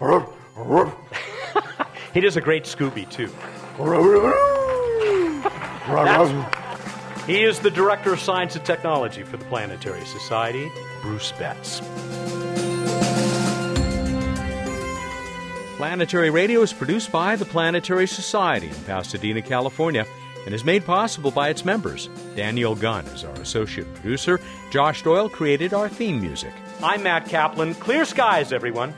he 2.16 2.22
does 2.22 2.38
a 2.38 2.40
great 2.40 2.64
Scooby, 2.64 3.08
too. 3.10 3.28
That's- 5.86 7.26
he 7.26 7.44
is 7.44 7.58
the 7.58 7.70
Director 7.70 8.14
of 8.14 8.20
Science 8.20 8.56
and 8.56 8.64
Technology 8.64 9.22
for 9.22 9.36
the 9.36 9.44
Planetary 9.44 10.02
Society, 10.06 10.72
Bruce 11.02 11.32
Betts. 11.32 11.82
Planetary 15.76 16.30
Radio 16.30 16.62
is 16.62 16.72
produced 16.72 17.12
by 17.12 17.36
the 17.36 17.44
Planetary 17.44 18.06
Society 18.06 18.68
in 18.68 18.84
Pasadena, 18.86 19.42
California, 19.42 20.06
and 20.46 20.54
is 20.54 20.64
made 20.64 20.86
possible 20.86 21.30
by 21.30 21.50
its 21.50 21.66
members. 21.66 22.08
Daniel 22.34 22.74
Gunn 22.74 23.04
is 23.08 23.24
our 23.24 23.34
associate 23.42 23.92
producer. 23.92 24.40
Josh 24.70 25.02
Doyle 25.02 25.28
created 25.28 25.74
our 25.74 25.90
theme 25.90 26.22
music. 26.22 26.54
I'm 26.82 27.02
Matt 27.02 27.28
Kaplan. 27.28 27.74
Clear 27.74 28.06
skies, 28.06 28.54
everyone. 28.54 28.94